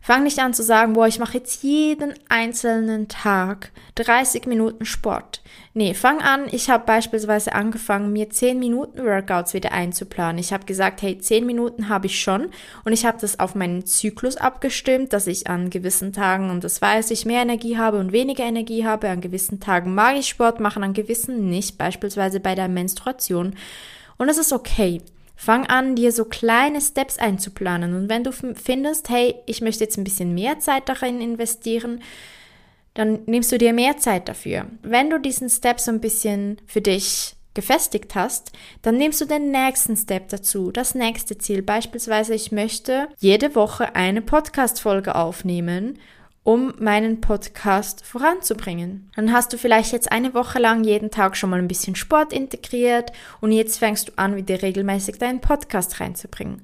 Fang 0.01 0.23
nicht 0.23 0.39
an 0.39 0.55
zu 0.55 0.63
sagen, 0.63 0.95
boah, 0.95 1.07
ich 1.07 1.19
mache 1.19 1.39
jetzt 1.39 1.63
jeden 1.63 2.15
einzelnen 2.29 3.09
Tag 3.09 3.73
30 3.97 4.47
Minuten 4.47 4.85
Sport. 4.85 5.43
Nee, 5.75 5.95
fang 5.95 6.21
an, 6.21 6.47
ich 6.51 6.71
habe 6.71 6.85
beispielsweise 6.87 7.53
angefangen, 7.55 8.13
mir 8.13 8.31
10 8.31 8.59
Minuten 8.59 9.05
Workouts 9.05 9.55
wieder 9.55 9.73
einzuplanen. 9.73 10.39
Ich 10.39 10.53
habe 10.53 10.65
gesagt, 10.65 11.03
hey, 11.03 11.19
10 11.19 11.47
Minuten 11.47 11.89
habe 11.89 12.07
ich 12.07 12.21
schon 12.21 12.49
und 12.85 12.93
ich 12.93 13.05
habe 13.05 13.19
das 13.21 13.39
auf 13.39 13.55
meinen 13.55 13.87
Zyklus 13.87 14.37
abgestimmt, 14.37 15.13
dass 15.13 15.27
ich 15.27 15.49
an 15.49 15.71
gewissen 15.71 16.13
Tagen, 16.13 16.51
und 16.51 16.65
das 16.65 16.81
weiß 16.81 17.11
ich, 17.11 17.27
mehr 17.27 17.43
Energie 17.43 17.77
habe 17.77 17.99
und 17.99 18.13
weniger 18.13 18.45
Energie 18.45 18.85
habe. 18.85 19.09
An 19.09 19.21
gewissen 19.21 19.61
Tagen 19.61 19.95
mag 19.95 20.17
ich 20.17 20.29
Sport 20.29 20.61
machen, 20.61 20.83
an 20.83 20.95
gewissen 20.95 21.49
nicht, 21.49 21.79
beispielsweise 21.79 22.41
bei 22.41 22.55
der 22.55 22.69
Menstruation. 22.69 23.55
Und 24.17 24.29
es 24.29 24.39
ist 24.39 24.53
okay. 24.53 25.01
Fang 25.41 25.69
an, 25.69 25.95
dir 25.95 26.11
so 26.11 26.25
kleine 26.25 26.81
Steps 26.81 27.17
einzuplanen. 27.17 27.95
Und 27.95 28.09
wenn 28.09 28.25
du 28.25 28.33
findest, 28.33 29.09
hey, 29.09 29.37
ich 29.47 29.61
möchte 29.61 29.85
jetzt 29.85 29.97
ein 29.97 30.03
bisschen 30.03 30.35
mehr 30.35 30.59
Zeit 30.59 30.89
darin 30.89 31.21
investieren, 31.21 32.03
dann 32.95 33.21
nimmst 33.27 33.53
du 33.53 33.57
dir 33.57 33.73
mehr 33.73 33.99
Zeit 33.99 34.29
dafür. 34.29 34.67
Wenn 34.83 35.11
du 35.11 35.21
diesen 35.21 35.49
Step 35.49 35.79
so 35.79 35.93
ein 35.93 36.01
bisschen 36.01 36.59
für 36.67 36.81
dich 36.81 37.37
gefestigt 37.55 38.17
hast, 38.17 38.51
dann 38.83 38.97
nimmst 38.97 39.21
du 39.21 39.27
den 39.27 39.53
nächsten 39.53 39.97
Step 39.97 40.29
dazu, 40.29 40.73
das 40.73 40.97
nächste 40.97 41.39
Ziel. 41.39 41.63
Beispielsweise, 41.63 42.35
ich 42.35 42.51
möchte 42.51 43.07
jede 43.19 43.55
Woche 43.55 43.95
eine 43.95 44.23
Podcast-Folge 44.23 45.15
aufnehmen 45.15 46.01
um 46.45 46.73
meinen 46.79 47.21
Podcast 47.21 48.05
voranzubringen. 48.05 49.11
Dann 49.17 49.33
hast 49.33 49.53
du 49.53 49.59
vielleicht 49.59 49.93
jetzt 49.93 50.11
eine 50.11 50.35
Woche 50.35 50.59
lang 50.59 50.85
jeden 50.85 51.11
Tag 51.11 51.37
schon 51.37 51.51
mal 51.51 51.59
ein 51.59 51.69
bisschen 51.69 51.95
Sport 51.95 52.33
integriert 52.33 53.13
und 53.41 53.53
jetzt 53.53 53.79
fängst 53.79 54.09
du 54.09 54.13
an, 54.17 54.37
wieder 54.37 54.63
regelmäßig 54.63 55.19
deinen 55.19 55.41
Podcast 55.41 56.01
reinzubringen. 56.01 56.63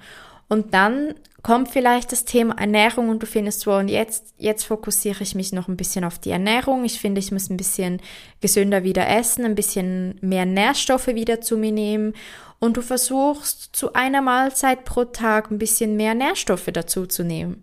Und 0.49 0.75
dann 0.75 1.15
kommt 1.43 1.69
vielleicht 1.69 2.11
das 2.11 2.25
Thema 2.25 2.59
Ernährung 2.59 3.11
und 3.11 3.23
du 3.23 3.27
findest 3.27 3.61
so, 3.61 3.75
und 3.75 3.89
jetzt, 3.89 4.35
jetzt 4.39 4.65
fokussiere 4.65 5.23
ich 5.23 5.35
mich 5.35 5.53
noch 5.53 5.69
ein 5.69 5.77
bisschen 5.77 6.05
auf 6.05 6.19
die 6.19 6.31
Ernährung. 6.31 6.85
Ich 6.85 6.99
finde, 6.99 7.19
ich 7.19 7.33
muss 7.33 7.51
ein 7.51 7.59
bisschen 7.59 8.01
gesünder 8.41 8.83
wieder 8.83 9.07
essen, 9.07 9.45
ein 9.45 9.55
bisschen 9.55 10.17
mehr 10.23 10.47
Nährstoffe 10.47 11.09
wieder 11.09 11.43
zu 11.43 11.59
mir 11.59 11.73
nehmen. 11.73 12.15
Und 12.61 12.79
du 12.79 12.83
versuchst 12.83 13.77
zu 13.77 13.93
einer 13.93 14.23
Mahlzeit 14.23 14.87
pro 14.87 15.05
Tag 15.05 15.51
ein 15.51 15.59
bisschen 15.59 15.97
mehr 15.97 16.15
Nährstoffe 16.15 16.71
dazu 16.73 17.05
zu 17.07 17.23
nehmen. 17.25 17.63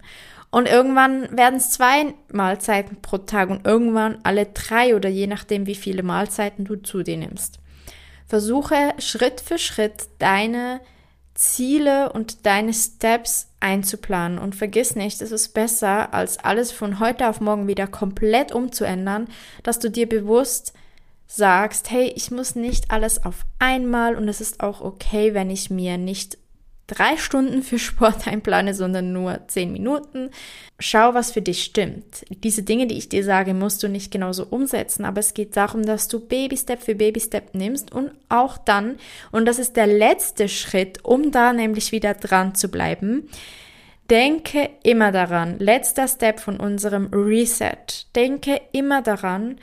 Und 0.52 0.68
irgendwann 0.68 1.36
werden 1.36 1.56
es 1.56 1.72
zwei 1.72 2.14
Mahlzeiten 2.32 3.02
pro 3.02 3.18
Tag 3.20 3.50
und 3.50 3.66
irgendwann 3.66 4.20
alle 4.24 4.48
drei 4.48 4.96
oder 4.96 5.10
je 5.10 5.26
nachdem, 5.28 5.66
wie 5.66 5.76
viele 5.76 6.04
Mahlzeiten 6.04 6.66
du 6.66 6.76
zu 6.76 7.04
dir 7.04 7.18
nimmst. 7.18 7.60
Versuche 8.28 8.94
Schritt 9.00 9.42
für 9.42 9.58
Schritt 9.58 10.08
deine 10.20 10.82
Ziele 11.34 12.12
und 12.12 12.46
deine 12.46 12.74
Steps 12.74 13.48
einzuplanen 13.62 14.38
und 14.38 14.56
vergiss 14.56 14.96
nicht, 14.96 15.22
es 15.22 15.32
ist 15.32 15.54
besser, 15.54 16.14
als 16.14 16.38
alles 16.38 16.72
von 16.72 17.00
heute 17.00 17.30
auf 17.30 17.40
morgen 17.40 17.68
wieder 17.68 17.88
komplett 17.88 18.52
umzuändern, 18.52 19.28
dass 19.64 19.80
du 19.80 19.90
dir 19.90 20.08
bewusst 20.08 20.74
sagst, 21.28 21.90
hey, 21.90 22.12
ich 22.16 22.30
muss 22.30 22.56
nicht 22.56 22.92
alles 22.92 23.24
auf 23.24 23.46
einmal 23.60 24.16
und 24.16 24.28
es 24.28 24.42
ist 24.42 24.62
auch 24.62 24.82
okay, 24.82 25.34
wenn 25.34 25.50
ich 25.50 25.70
mir 25.70 25.98
nicht 25.98 26.38
drei 26.92 27.18
Stunden 27.18 27.64
für 27.64 27.80
Sport 27.80 28.28
einplane, 28.28 28.74
sondern 28.74 29.14
nur 29.14 29.48
zehn 29.48 29.72
Minuten. 29.72 30.30
Schau, 30.80 31.14
was 31.14 31.32
für 31.32 31.42
dich 31.42 31.64
stimmt. 31.64 32.26
Diese 32.30 32.64
Dinge, 32.64 32.88
die 32.88 32.98
ich 32.98 33.10
dir 33.10 33.24
sage, 33.24 33.54
musst 33.54 33.82
du 33.84 33.88
nicht 33.88 34.12
genauso 34.12 34.46
umsetzen, 34.46 35.06
aber 35.06 35.20
es 35.20 35.34
geht 35.34 35.56
darum, 35.56 35.84
dass 35.84 36.08
du 36.08 36.20
Baby 36.20 36.58
Step 36.58 36.82
für 36.82 36.96
Baby 36.96 37.20
Step 37.20 37.56
nimmst 37.56 37.92
und 37.92 38.12
auch 38.30 38.58
dann, 38.58 38.98
und 39.32 39.46
das 39.46 39.60
ist 39.60 39.76
der 39.78 39.88
letzte 39.88 40.50
Schritt, 40.50 41.04
um 41.04 41.32
da 41.32 41.54
nämlich 41.54 41.92
wieder 41.92 42.14
dran 42.14 42.56
zu 42.56 42.68
bleiben, 42.70 43.30
denke 44.10 44.70
immer 44.84 45.12
daran, 45.12 45.58
letzter 45.60 46.08
Step 46.08 46.40
von 46.40 46.60
unserem 46.60 47.08
Reset, 47.14 48.08
denke 48.16 48.60
immer 48.74 49.02
daran, 49.02 49.58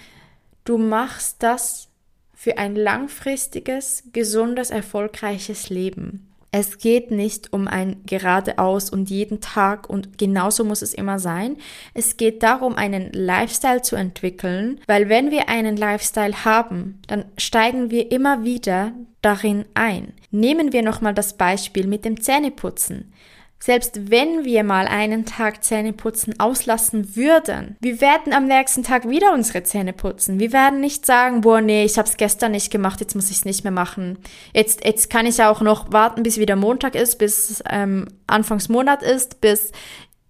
du 0.65 0.79
machst 0.79 1.43
das 1.43 1.89
für 2.35 2.57
ein 2.57 2.77
langfristiges, 2.77 4.05
gesundes, 4.13 4.71
erfolgreiches 4.71 5.71
Leben. 5.71 6.28
Es 6.51 6.79
geht 6.79 7.11
nicht 7.11 7.53
um 7.53 7.69
ein 7.69 8.03
geradeaus 8.07 8.89
und 8.89 9.11
jeden 9.11 9.41
Tag 9.41 9.89
und 9.91 10.17
genauso 10.17 10.65
muss 10.65 10.81
es 10.81 10.95
immer 10.95 11.19
sein. 11.19 11.59
Es 11.93 12.17
geht 12.17 12.43
darum, 12.43 12.75
einen 12.75 13.13
Lifestyle 13.13 13.83
zu 13.83 13.97
entwickeln, 13.97 14.81
weil 14.87 15.11
wenn 15.11 15.31
wir 15.31 15.51
einen 15.51 15.77
Lifestyle 15.77 16.45
haben, 16.47 17.01
dann 17.07 17.27
steigen 17.37 17.91
wir 17.91 18.11
immer 18.11 18.45
wieder 18.45 18.93
darin 19.21 19.67
ein. 19.75 20.15
Nehmen 20.31 20.73
wir 20.73 20.83
nochmal 20.83 21.13
das 21.13 21.37
Beispiel 21.37 21.87
mit 21.87 22.07
dem 22.07 22.21
Zähneputzen. 22.21 23.13
Selbst 23.61 24.11
wenn 24.11 24.45
wir 24.45 24.63
mal 24.63 24.87
einen 24.87 25.27
Tag 25.27 25.65
Zähneputzen 25.65 26.39
auslassen 26.39 27.17
würden, 27.17 27.77
wir 27.81 28.01
werden 28.01 28.33
am 28.33 28.47
nächsten 28.47 28.85
Tag 28.85 29.09
wieder 29.09 29.35
unsere 29.35 29.65
Zähne 29.65 29.93
putzen. 29.93 30.39
Wir 30.39 30.53
werden 30.53 30.81
nicht 30.81 31.05
sagen, 31.05 31.41
boah, 31.41 31.61
nee, 31.61 31.85
ich 31.85 31.99
habe 31.99 32.09
es 32.09 32.17
gestern 32.17 32.53
nicht 32.53 32.71
gemacht, 32.71 33.01
jetzt 33.01 33.15
muss 33.15 33.31
ich 33.31 33.39
es 33.39 33.45
nicht 33.45 33.65
mehr 33.65 33.73
machen. 33.73 34.19
Jetzt, 34.55 34.85
jetzt 34.85 35.11
kann 35.11 35.27
ich 35.27 35.43
auch 35.43 35.61
noch 35.61 35.93
warten, 35.93 36.23
bis 36.23 36.39
wieder 36.39 36.57
Montag 36.57 36.95
ist, 36.95 37.17
bis 37.17 37.63
ähm, 37.69 38.07
Anfangsmonat 38.27 39.03
ist, 39.03 39.41
bis 39.41 39.73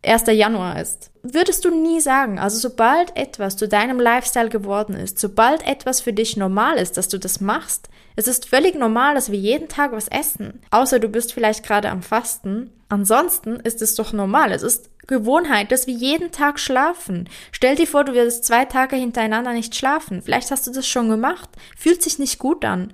1. 0.04 0.24
Januar 0.28 0.80
ist. 0.80 1.11
Würdest 1.22 1.64
du 1.64 1.70
nie 1.70 2.00
sagen. 2.00 2.38
Also 2.38 2.58
sobald 2.58 3.16
etwas 3.16 3.56
zu 3.56 3.66
deinem 3.68 4.00
Lifestyle 4.00 4.48
geworden 4.48 4.94
ist, 4.94 5.18
sobald 5.18 5.66
etwas 5.66 6.00
für 6.00 6.12
dich 6.12 6.37
normal 6.37 6.76
ist, 6.76 6.96
dass 6.96 7.08
du 7.08 7.18
das 7.18 7.40
machst, 7.40 7.88
es 8.18 8.26
ist 8.26 8.48
völlig 8.48 8.74
normal, 8.74 9.14
dass 9.14 9.30
wir 9.30 9.38
jeden 9.38 9.68
Tag 9.68 9.92
was 9.92 10.08
essen. 10.08 10.61
Außer 10.72 10.98
du 10.98 11.08
bist 11.08 11.32
vielleicht 11.32 11.64
gerade 11.64 11.88
am 11.88 12.02
Fasten. 12.02 12.72
Ansonsten 12.88 13.61
ist 13.61 13.80
es 13.80 13.94
doch 13.94 14.12
normal. 14.12 14.50
Es 14.50 14.62
ist 14.62 14.90
Gewohnheit, 15.06 15.70
dass 15.70 15.87
wir 15.87 15.94
jeden 15.94 16.32
Tag 16.32 16.58
schlafen. 16.58 17.28
Stell 17.52 17.76
dir 17.76 17.87
vor, 17.87 18.02
du 18.02 18.14
wirst 18.14 18.44
zwei 18.44 18.64
Tage 18.64 18.96
hintereinander 18.96 19.52
nicht 19.52 19.76
schlafen. 19.76 20.20
Vielleicht 20.22 20.50
hast 20.50 20.66
du 20.66 20.72
das 20.72 20.88
schon 20.88 21.08
gemacht. 21.08 21.48
Fühlt 21.76 22.02
sich 22.02 22.18
nicht 22.18 22.40
gut 22.40 22.64
an. 22.64 22.92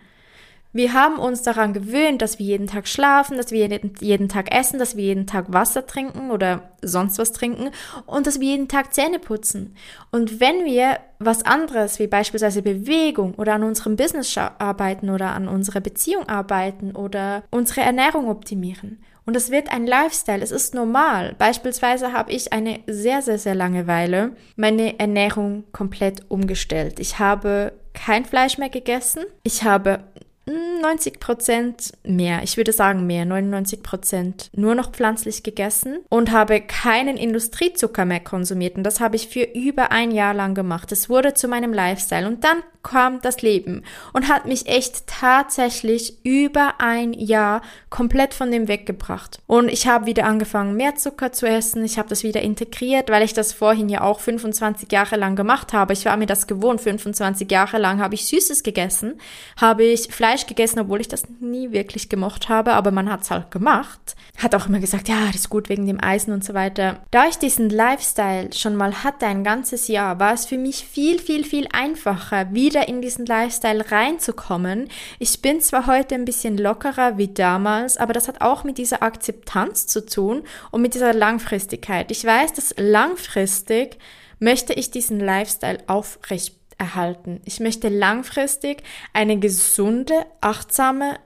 Wir 0.75 0.93
haben 0.93 1.21
uns 1.21 1.43
daran 1.43 1.73
gewöhnt, 1.73 2.21
dass 2.21 2.41
wir 2.41 2.47
jeden 2.47 2.67
Tag 2.67 2.89
schlafen, 2.89 3.37
dass 3.37 3.53
wir 3.53 3.61
jeden, 3.61 3.95
jeden, 4.01 4.29
Tag 4.29 4.53
essen, 4.53 4.81
dass 4.81 4.97
wir 4.97 5.05
jeden 5.05 5.29
Tag 5.29 5.53
Wasser 5.53 5.87
trinken 5.87 6.33
oder 6.33 6.63
sonst 6.83 7.17
was 7.17 7.31
trinken 7.31 7.71
und 8.07 8.27
dass 8.27 8.41
wir 8.41 8.49
jeden 8.49 8.67
Tag 8.67 8.93
Zähne 8.93 9.21
putzen. 9.21 9.77
Und 10.11 10.41
wenn 10.41 10.65
wir 10.65 10.99
was 11.21 11.47
anderes, 11.47 12.01
wie 12.01 12.09
beispielsweise 12.09 12.61
Bewegung 12.61 13.35
oder 13.35 13.55
an 13.55 13.63
unserem 13.63 13.95
Business 13.95 14.37
arbeiten 14.37 15.11
oder 15.11 15.31
an 15.31 15.47
unserer 15.47 15.81
Beziehung 15.81 16.29
arbeiten 16.29 16.97
oder 16.97 17.45
unsere 17.51 17.83
Ernährung 17.83 18.29
optimieren, 18.29 18.99
und 19.27 19.37
es 19.37 19.51
wird 19.51 19.73
ein 19.73 19.87
Lifestyle, 19.87 20.43
es 20.43 20.51
ist 20.51 20.75
normal. 20.75 21.35
Beispielsweise 21.39 22.13
habe 22.13 22.33
ich 22.33 22.53
eine 22.53 22.81
sehr, 22.87 23.23
sehr, 23.23 23.39
sehr 23.39 23.55
lange 23.55 23.87
Weile 23.87 24.33
meine 24.57 24.99
Ernährung 24.99 25.65
komplett 25.73 26.31
umgestellt. 26.31 27.01
Ich 27.01 27.19
habe 27.19 27.73
kein 27.95 28.27
Fleisch 28.27 28.59
mehr 28.59 28.69
gegessen. 28.69 29.25
Ich 29.45 29.65
habe 29.65 30.01
90 30.47 31.21
Prozent 31.21 31.93
mehr, 32.05 32.43
ich 32.43 32.57
würde 32.57 32.73
sagen 32.73 33.07
mehr, 33.07 33.25
99 33.25 33.83
Prozent 33.83 34.51
nur 34.55 34.75
noch 34.75 34.93
pflanzlich 34.93 35.43
gegessen 35.43 36.01
und 36.11 36.33
habe 36.33 36.61
keinen 36.61 37.17
Industriezucker 37.17 38.05
mehr 38.05 38.21
konsumiert. 38.21 38.77
Und 38.77 38.85
das 38.85 39.01
habe 39.01 39.17
ich 39.17 39.29
für 39.29 39.45
über 39.45 39.93
ein 39.93 40.11
Jahr 40.11 40.35
lang 40.35 40.55
gemacht. 40.55 40.93
Es 40.93 41.09
wurde 41.09 41.35
zu 41.35 41.49
meinem 41.49 41.73
Lifestyle. 41.73 42.27
Und 42.27 42.45
dann 42.45 42.63
kam 42.85 43.21
das 43.21 43.43
Leben 43.43 43.83
und 44.13 44.29
hat 44.29 44.47
mich 44.47 44.67
echt 44.69 45.09
tatsächlich 45.09 46.25
über 46.25 46.75
ein 46.79 47.13
Jahr 47.13 47.63
komplett 47.91 48.35
von 48.35 48.53
dem 48.53 48.69
weggebracht. 48.69 49.41
Und 49.49 49.69
ich 49.69 49.89
habe 49.89 50.07
wieder 50.07 50.27
angefangen, 50.27 50.77
mehr 50.77 50.95
Zucker 50.95 51.33
zu 51.33 51.49
essen. 51.49 51.85
Ich 51.85 51.99
habe 51.99 52.09
das 52.09 52.23
wieder 52.23 52.43
integriert, 52.43 53.11
weil 53.11 53.25
ich 53.25 53.33
das 53.33 53.53
vorhin 53.53 53.89
ja 53.89 54.03
auch 54.03 54.21
25 54.21 54.93
Jahre 54.93 55.17
lang 55.17 55.35
gemacht 55.35 55.73
habe. 55.73 55.93
Ich 55.93 56.05
war 56.05 56.17
mir 56.17 56.27
das 56.27 56.47
gewohnt. 56.47 56.81
25 56.81 57.51
Jahre 57.51 57.79
lang 57.79 58.01
habe 58.01 58.15
ich 58.15 58.27
Süßes 58.27 58.63
gegessen, 58.63 59.15
habe 59.61 59.85
ich 59.85 60.09
Fleisch 60.13 60.47
gegessen, 60.47 60.79
obwohl 60.79 61.01
ich 61.01 61.09
das 61.09 61.25
nie 61.41 61.73
wirklich 61.73 62.09
gemocht 62.09 62.49
habe, 62.49 62.75
aber 62.75 62.91
man 62.91 63.11
hat 63.11 63.23
es 63.23 63.31
halt 63.31 63.51
gemacht. 63.51 64.15
Hat 64.37 64.55
auch 64.55 64.67
immer 64.67 64.81
gesagt, 64.81 65.09
ja, 65.09 65.27
das 65.27 65.37
ist 65.37 65.51
gut 65.51 65.69
wegen 65.69 65.87
dem 65.87 66.03
Eisen 66.03 66.33
und 66.33 66.45
so 66.45 66.55
weiter. 66.55 67.01
Da 67.11 67.29
ich 67.29 67.39
diesen 67.39 67.71
Lifestyle 67.71 68.53
schon 68.53 68.75
mal 68.75 69.05
hatte, 69.05 69.27
ein 69.27 69.45
ganzes 69.45 69.89
Jahr, 69.89 70.19
war 70.19 70.35
es 70.35 70.45
für 70.45 70.59
mich 70.59 70.85
viel, 70.85 71.21
viel, 71.21 71.45
viel 71.45 71.69
einfacher, 71.73 72.53
wieder 72.75 72.89
in 72.89 73.01
diesen 73.01 73.25
Lifestyle 73.25 73.93
reinzukommen. 73.93 74.89
Ich 75.21 75.41
bin 75.41 75.61
zwar 75.61 75.87
heute 75.87 76.17
ein 76.17 76.25
bisschen 76.25 76.59
lockerer 76.59 77.19
wie 77.19 77.29
damals, 77.29 77.97
aber 77.97 78.13
das 78.13 78.27
hat 78.27 78.41
auch 78.41 78.65
mit 78.65 78.79
dieser 78.79 79.03
Akzeptanz 79.03 79.87
zu 79.87 80.05
tun 80.05 80.43
und 80.73 80.83
mit 80.83 80.95
dieser 80.95 81.15
Langfristigkeit. 81.15 82.11
Ich 82.11 82.25
weiß, 82.25 82.53
dass 82.53 82.75
langfristig 82.77 83.99
möchte 84.41 84.73
ich 84.73 84.91
diesen 84.91 85.21
Lifestyle 85.21 85.79
aufrecht 85.87 86.57
erhalten. 86.77 87.41
Ich 87.45 87.61
möchte 87.61 87.89
langfristig 87.89 88.83
eine 89.13 89.39
gesunde, 89.39 90.27
achtsame, 90.41 91.21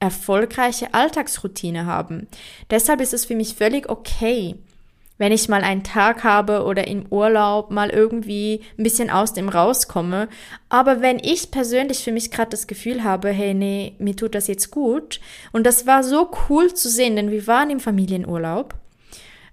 erfolgreiche 0.00 0.92
Alltagsroutine 0.92 1.86
haben. 1.86 2.26
Deshalb 2.68 3.00
ist 3.00 3.14
es 3.14 3.26
für 3.26 3.36
mich 3.36 3.54
völlig 3.54 3.88
okay, 3.88 4.56
wenn 5.20 5.32
ich 5.32 5.50
mal 5.50 5.62
einen 5.62 5.84
Tag 5.84 6.24
habe 6.24 6.64
oder 6.64 6.88
im 6.88 7.04
Urlaub 7.10 7.70
mal 7.70 7.90
irgendwie 7.90 8.62
ein 8.78 8.84
bisschen 8.84 9.10
aus 9.10 9.34
dem 9.34 9.50
rauskomme. 9.50 10.28
Aber 10.70 11.02
wenn 11.02 11.18
ich 11.18 11.50
persönlich 11.50 12.02
für 12.02 12.10
mich 12.10 12.30
gerade 12.30 12.48
das 12.48 12.66
Gefühl 12.66 13.04
habe, 13.04 13.28
hey, 13.28 13.52
nee, 13.52 13.94
mir 13.98 14.16
tut 14.16 14.34
das 14.34 14.46
jetzt 14.46 14.70
gut. 14.70 15.20
Und 15.52 15.66
das 15.66 15.86
war 15.86 16.04
so 16.04 16.30
cool 16.48 16.72
zu 16.72 16.88
sehen, 16.88 17.16
denn 17.16 17.30
wir 17.30 17.46
waren 17.46 17.68
im 17.68 17.80
Familienurlaub. 17.80 18.74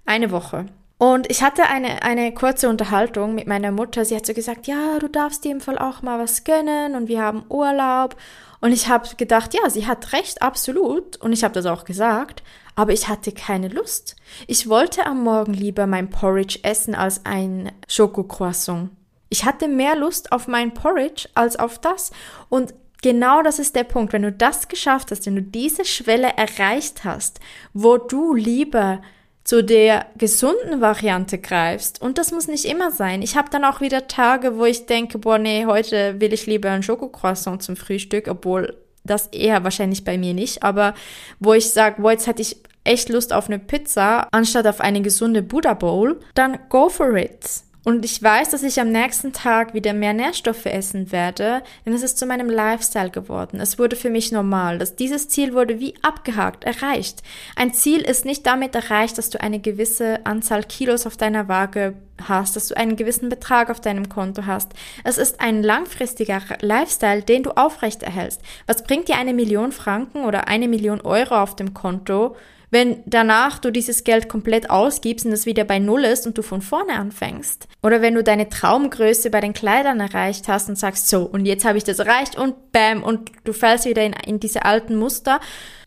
Eine 0.05 0.31
Woche. 0.31 0.67
Und 0.99 1.29
ich 1.29 1.43
hatte 1.43 1.63
eine, 1.63 2.01
eine 2.01 2.33
kurze 2.33 2.69
Unterhaltung 2.69 3.35
mit 3.35 3.47
meiner 3.47 3.71
Mutter. 3.71 4.05
Sie 4.05 4.15
hat 4.15 4.25
so 4.25 4.33
gesagt, 4.33 4.67
ja, 4.67 4.99
du 4.99 5.09
darfst 5.09 5.43
dir 5.43 5.51
im 5.51 5.59
Fall 5.59 5.77
auch 5.77 6.01
mal 6.01 6.17
was 6.17 6.45
gönnen 6.45 6.95
und 6.95 7.09
wir 7.09 7.21
haben 7.21 7.43
Urlaub. 7.49 8.15
Und 8.61 8.71
ich 8.71 8.87
habe 8.87 9.05
gedacht, 9.17 9.53
ja, 9.53 9.69
sie 9.69 9.85
hat 9.85 10.13
recht, 10.13 10.41
absolut. 10.41 11.17
Und 11.17 11.33
ich 11.33 11.43
habe 11.43 11.53
das 11.53 11.65
auch 11.65 11.83
gesagt. 11.83 12.41
Aber 12.77 12.93
ich 12.93 13.07
hatte 13.07 13.31
keine 13.31 13.69
Lust. 13.69 14.15
Ich 14.45 14.69
wollte 14.69 15.07
am 15.07 15.23
Morgen 15.23 15.55
lieber 15.55 15.87
mein 15.87 16.11
Porridge 16.11 16.59
essen 16.61 16.93
als 16.93 17.25
ein 17.25 17.71
Schokocroissant. 17.87 18.91
Ich 19.29 19.45
hatte 19.45 19.67
mehr 19.67 19.95
Lust 19.95 20.31
auf 20.31 20.47
mein 20.47 20.75
Porridge 20.75 21.27
als 21.33 21.57
auf 21.57 21.79
das. 21.79 22.11
Und 22.49 22.75
genau 23.01 23.41
das 23.41 23.57
ist 23.57 23.75
der 23.75 23.83
Punkt. 23.83 24.13
Wenn 24.13 24.21
du 24.21 24.31
das 24.31 24.67
geschafft 24.67 25.09
hast, 25.09 25.25
wenn 25.25 25.35
du 25.35 25.41
diese 25.41 25.85
Schwelle 25.85 26.27
erreicht 26.37 27.03
hast, 27.03 27.39
wo 27.73 27.97
du 27.97 28.35
lieber 28.35 29.01
zu 29.43 29.63
der 29.63 30.05
gesunden 30.15 30.79
Variante 30.79 31.39
greifst. 31.39 31.99
Und 31.99 32.19
das 32.19 32.31
muss 32.31 32.47
nicht 32.47 32.65
immer 32.65 32.91
sein. 32.91 33.23
Ich 33.23 33.35
habe 33.35 33.49
dann 33.49 33.65
auch 33.65 33.81
wieder 33.81 34.07
Tage, 34.07 34.59
wo 34.59 34.65
ich 34.65 34.85
denke, 34.85 35.17
boah, 35.17 35.39
nee, 35.39 35.65
heute 35.65 36.21
will 36.21 36.31
ich 36.31 36.45
lieber 36.45 36.69
ein 36.69 36.83
Schokocroissant 36.83 37.63
zum 37.63 37.75
Frühstück, 37.75 38.27
obwohl 38.27 38.77
das 39.07 39.27
eher 39.27 39.63
wahrscheinlich 39.63 40.03
bei 40.03 40.17
mir 40.17 40.33
nicht, 40.33 40.63
aber 40.63 40.93
wo 41.39 41.53
ich 41.53 41.69
sage, 41.69 42.01
boah, 42.01 42.11
jetzt 42.11 42.27
hätte 42.27 42.41
ich 42.41 42.57
echt 42.83 43.09
Lust 43.09 43.33
auf 43.33 43.47
eine 43.47 43.59
Pizza 43.59 44.27
anstatt 44.31 44.67
auf 44.67 44.81
eine 44.81 45.01
gesunde 45.01 45.41
Buddha 45.41 45.73
Bowl, 45.73 46.19
dann 46.35 46.59
go 46.69 46.89
for 46.89 47.15
it. 47.15 47.63
Und 47.87 48.03
ich 48.03 48.21
weiß, 48.21 48.49
dass 48.49 48.63
ich 48.63 48.81
am 48.81 48.91
nächsten 48.91 49.31
Tag 49.31 49.73
wieder 49.73 49.93
mehr 49.93 50.11
Nährstoffe 50.11 50.65
essen 50.65 51.13
werde, 51.13 51.63
denn 51.85 51.93
es 51.93 52.03
ist 52.03 52.17
zu 52.17 52.25
meinem 52.25 52.49
Lifestyle 52.49 53.11
geworden. 53.11 53.61
Es 53.61 53.79
wurde 53.79 53.95
für 53.95 54.09
mich 54.09 54.33
normal. 54.33 54.77
Dass 54.77 54.97
dieses 54.97 55.29
Ziel 55.29 55.53
wurde 55.53 55.79
wie 55.79 55.93
abgehakt, 56.01 56.65
erreicht. 56.65 57.23
Ein 57.55 57.73
Ziel 57.73 58.01
ist 58.01 58.25
nicht 58.25 58.45
damit 58.45 58.75
erreicht, 58.75 59.17
dass 59.17 59.29
du 59.29 59.39
eine 59.39 59.61
gewisse 59.61 60.25
Anzahl 60.25 60.65
Kilos 60.65 61.07
auf 61.07 61.15
deiner 61.15 61.47
Waage 61.47 61.93
hast, 62.21 62.57
dass 62.57 62.67
du 62.67 62.75
einen 62.75 62.97
gewissen 62.97 63.29
Betrag 63.29 63.69
auf 63.69 63.79
deinem 63.79 64.09
Konto 64.09 64.45
hast. 64.45 64.73
Es 65.05 65.17
ist 65.17 65.39
ein 65.39 65.63
langfristiger 65.63 66.41
Lifestyle, 66.59 67.21
den 67.21 67.43
du 67.43 67.51
aufrechterhältst. 67.51 68.41
Was 68.65 68.83
bringt 68.83 69.07
dir 69.07 69.15
eine 69.15 69.33
Million 69.33 69.71
Franken 69.71 70.25
oder 70.25 70.49
eine 70.49 70.67
Million 70.67 70.99
Euro 70.99 71.41
auf 71.41 71.55
dem 71.55 71.73
Konto, 71.73 72.35
wenn 72.69 73.01
danach 73.05 73.59
du 73.59 73.71
dieses 73.71 74.03
Geld 74.03 74.27
komplett 74.27 74.69
ausgibst 74.69 75.25
und 75.25 75.31
es 75.31 75.45
wieder 75.45 75.63
bei 75.63 75.79
Null 75.79 76.03
ist 76.03 76.27
und 76.27 76.37
du 76.37 76.41
von 76.41 76.61
vorne 76.61 76.93
anfängst. 76.93 77.67
Oder 77.81 78.01
wenn 78.01 78.15
du 78.15 78.23
deine 78.23 78.49
Traumgröße 78.49 79.29
bei 79.29 79.39
den 79.39 79.53
Kleidern 79.53 79.99
erreicht 79.99 80.47
hast 80.47 80.67
und 80.67 80.77
sagst, 80.77 81.07
so, 81.07 81.23
und 81.23 81.45
jetzt 81.45 81.63
habe 81.63 81.77
ich 81.77 81.85
das 81.85 81.99
erreicht 81.99 82.37
und 82.37 82.73
bam, 82.73 83.03
und 83.03 83.31
du 83.45 83.53
fällst 83.53 83.85
wieder 83.85 84.03
in, 84.03 84.13
in 84.25 84.39
diese 84.39 84.65
alten 84.65 84.95
Muster. 84.95 85.39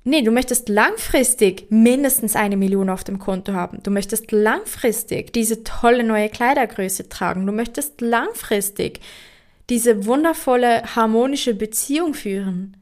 Nee, 0.05 0.23
du 0.23 0.31
möchtest 0.31 0.71
langfristig 0.71 1.67
mindestens 1.69 2.35
eine 2.35 2.57
Million 2.57 2.89
auf 2.89 3.05
dem 3.05 3.19
Konto 3.19 3.53
haben. 3.53 3.83
Du 3.83 3.91
möchtest 3.91 4.33
langfristig 4.33 5.35
diese 5.35 5.63
tolle 5.63 6.03
neue 6.03 6.31
Kleidergröße 6.31 7.11
tragen. 7.11 7.47
Du 7.47 7.53
möchtest 7.53 8.01
langfristig 8.01 9.01
diese 9.69 10.07
wundervolle 10.07 10.83
harmonische 10.97 11.55
Beziehung 11.55 12.15
führen. 12.15 12.79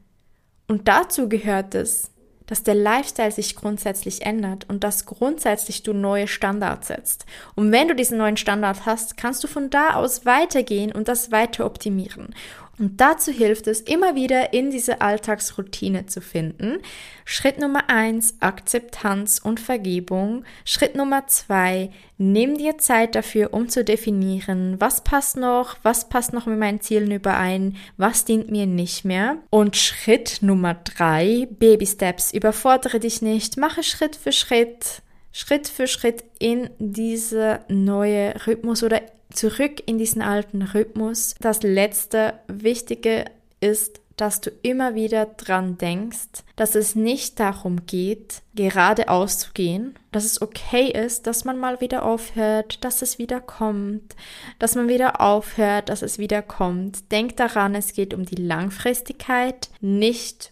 Und 0.67 0.87
dazu 0.87 1.27
gehört 1.27 1.75
es, 1.75 2.11
dass 2.49 2.63
der 2.63 2.73
Lifestyle 2.73 3.31
sich 3.31 3.55
grundsätzlich 3.55 4.25
ändert 4.25 4.65
und 4.67 4.83
dass 4.83 5.05
grundsätzlich 5.05 5.83
du 5.83 5.93
neue 5.93 6.27
Standards 6.27 6.87
setzt. 6.87 7.27
Und 7.53 7.71
wenn 7.71 7.87
du 7.87 7.93
diesen 7.93 8.17
neuen 8.17 8.37
Standard 8.37 8.87
hast, 8.87 9.17
kannst 9.17 9.43
du 9.43 9.47
von 9.47 9.69
da 9.69 9.93
aus 9.93 10.25
weitergehen 10.25 10.91
und 10.91 11.07
das 11.07 11.31
weiter 11.31 11.63
optimieren. 11.67 12.33
Und 12.79 13.01
dazu 13.01 13.31
hilft 13.31 13.67
es, 13.67 13.81
immer 13.81 14.15
wieder 14.15 14.53
in 14.53 14.71
diese 14.71 15.01
Alltagsroutine 15.01 16.05
zu 16.05 16.21
finden. 16.21 16.79
Schritt 17.25 17.59
Nummer 17.59 17.89
eins, 17.89 18.35
Akzeptanz 18.39 19.39
und 19.43 19.59
Vergebung. 19.59 20.45
Schritt 20.63 20.95
Nummer 20.95 21.27
zwei, 21.27 21.91
nimm 22.17 22.57
dir 22.57 22.77
Zeit 22.77 23.15
dafür, 23.15 23.53
um 23.53 23.67
zu 23.67 23.83
definieren, 23.83 24.77
was 24.79 25.03
passt 25.03 25.35
noch, 25.35 25.75
was 25.83 26.07
passt 26.07 26.31
noch 26.31 26.45
mit 26.45 26.57
meinen 26.57 26.79
Zielen 26.79 27.11
überein, 27.11 27.75
was 27.97 28.23
dient 28.23 28.49
mir 28.49 28.65
nicht 28.65 29.03
mehr. 29.03 29.37
Und 29.49 29.75
Schritt 29.75 30.37
Nummer 30.41 30.73
drei, 30.73 31.47
Baby 31.51 31.85
Steps. 31.85 32.31
Überfordere 32.31 33.01
dich 33.01 33.21
nicht, 33.21 33.57
mache 33.57 33.83
Schritt 33.83 34.15
für 34.15 34.31
Schritt. 34.31 35.01
Schritt 35.31 35.67
für 35.67 35.87
Schritt 35.87 36.23
in 36.39 36.69
diese 36.79 37.59
neue 37.67 38.33
Rhythmus 38.47 38.83
oder 38.83 39.01
zurück 39.33 39.83
in 39.85 39.97
diesen 39.97 40.21
alten 40.21 40.61
Rhythmus. 40.61 41.35
Das 41.39 41.63
letzte 41.63 42.39
Wichtige 42.47 43.25
ist, 43.59 44.01
dass 44.19 44.41
du 44.41 44.51
immer 44.63 44.95
wieder 44.95 45.25
dran 45.25 45.77
denkst, 45.77 46.43
dass 46.57 46.75
es 46.75 46.93
nicht 46.93 47.39
darum 47.39 47.85
geht, 47.85 48.41
geradeaus 48.53 49.39
zu 49.39 49.51
gehen, 49.53 49.95
dass 50.11 50.25
es 50.25 50.41
okay 50.41 50.91
ist, 50.91 51.25
dass 51.25 51.45
man 51.45 51.57
mal 51.57 51.79
wieder 51.79 52.03
aufhört, 52.03 52.83
dass 52.83 53.01
es 53.01 53.17
wieder 53.17 53.39
kommt, 53.39 54.15
dass 54.59 54.75
man 54.75 54.89
wieder 54.89 55.21
aufhört, 55.21 55.87
dass 55.87 56.01
es 56.01 56.17
wieder 56.17 56.41
kommt. 56.41 57.11
Denk 57.13 57.37
daran, 57.37 57.75
es 57.75 57.93
geht 57.93 58.13
um 58.13 58.25
die 58.25 58.35
Langfristigkeit, 58.35 59.69
nicht 59.79 60.51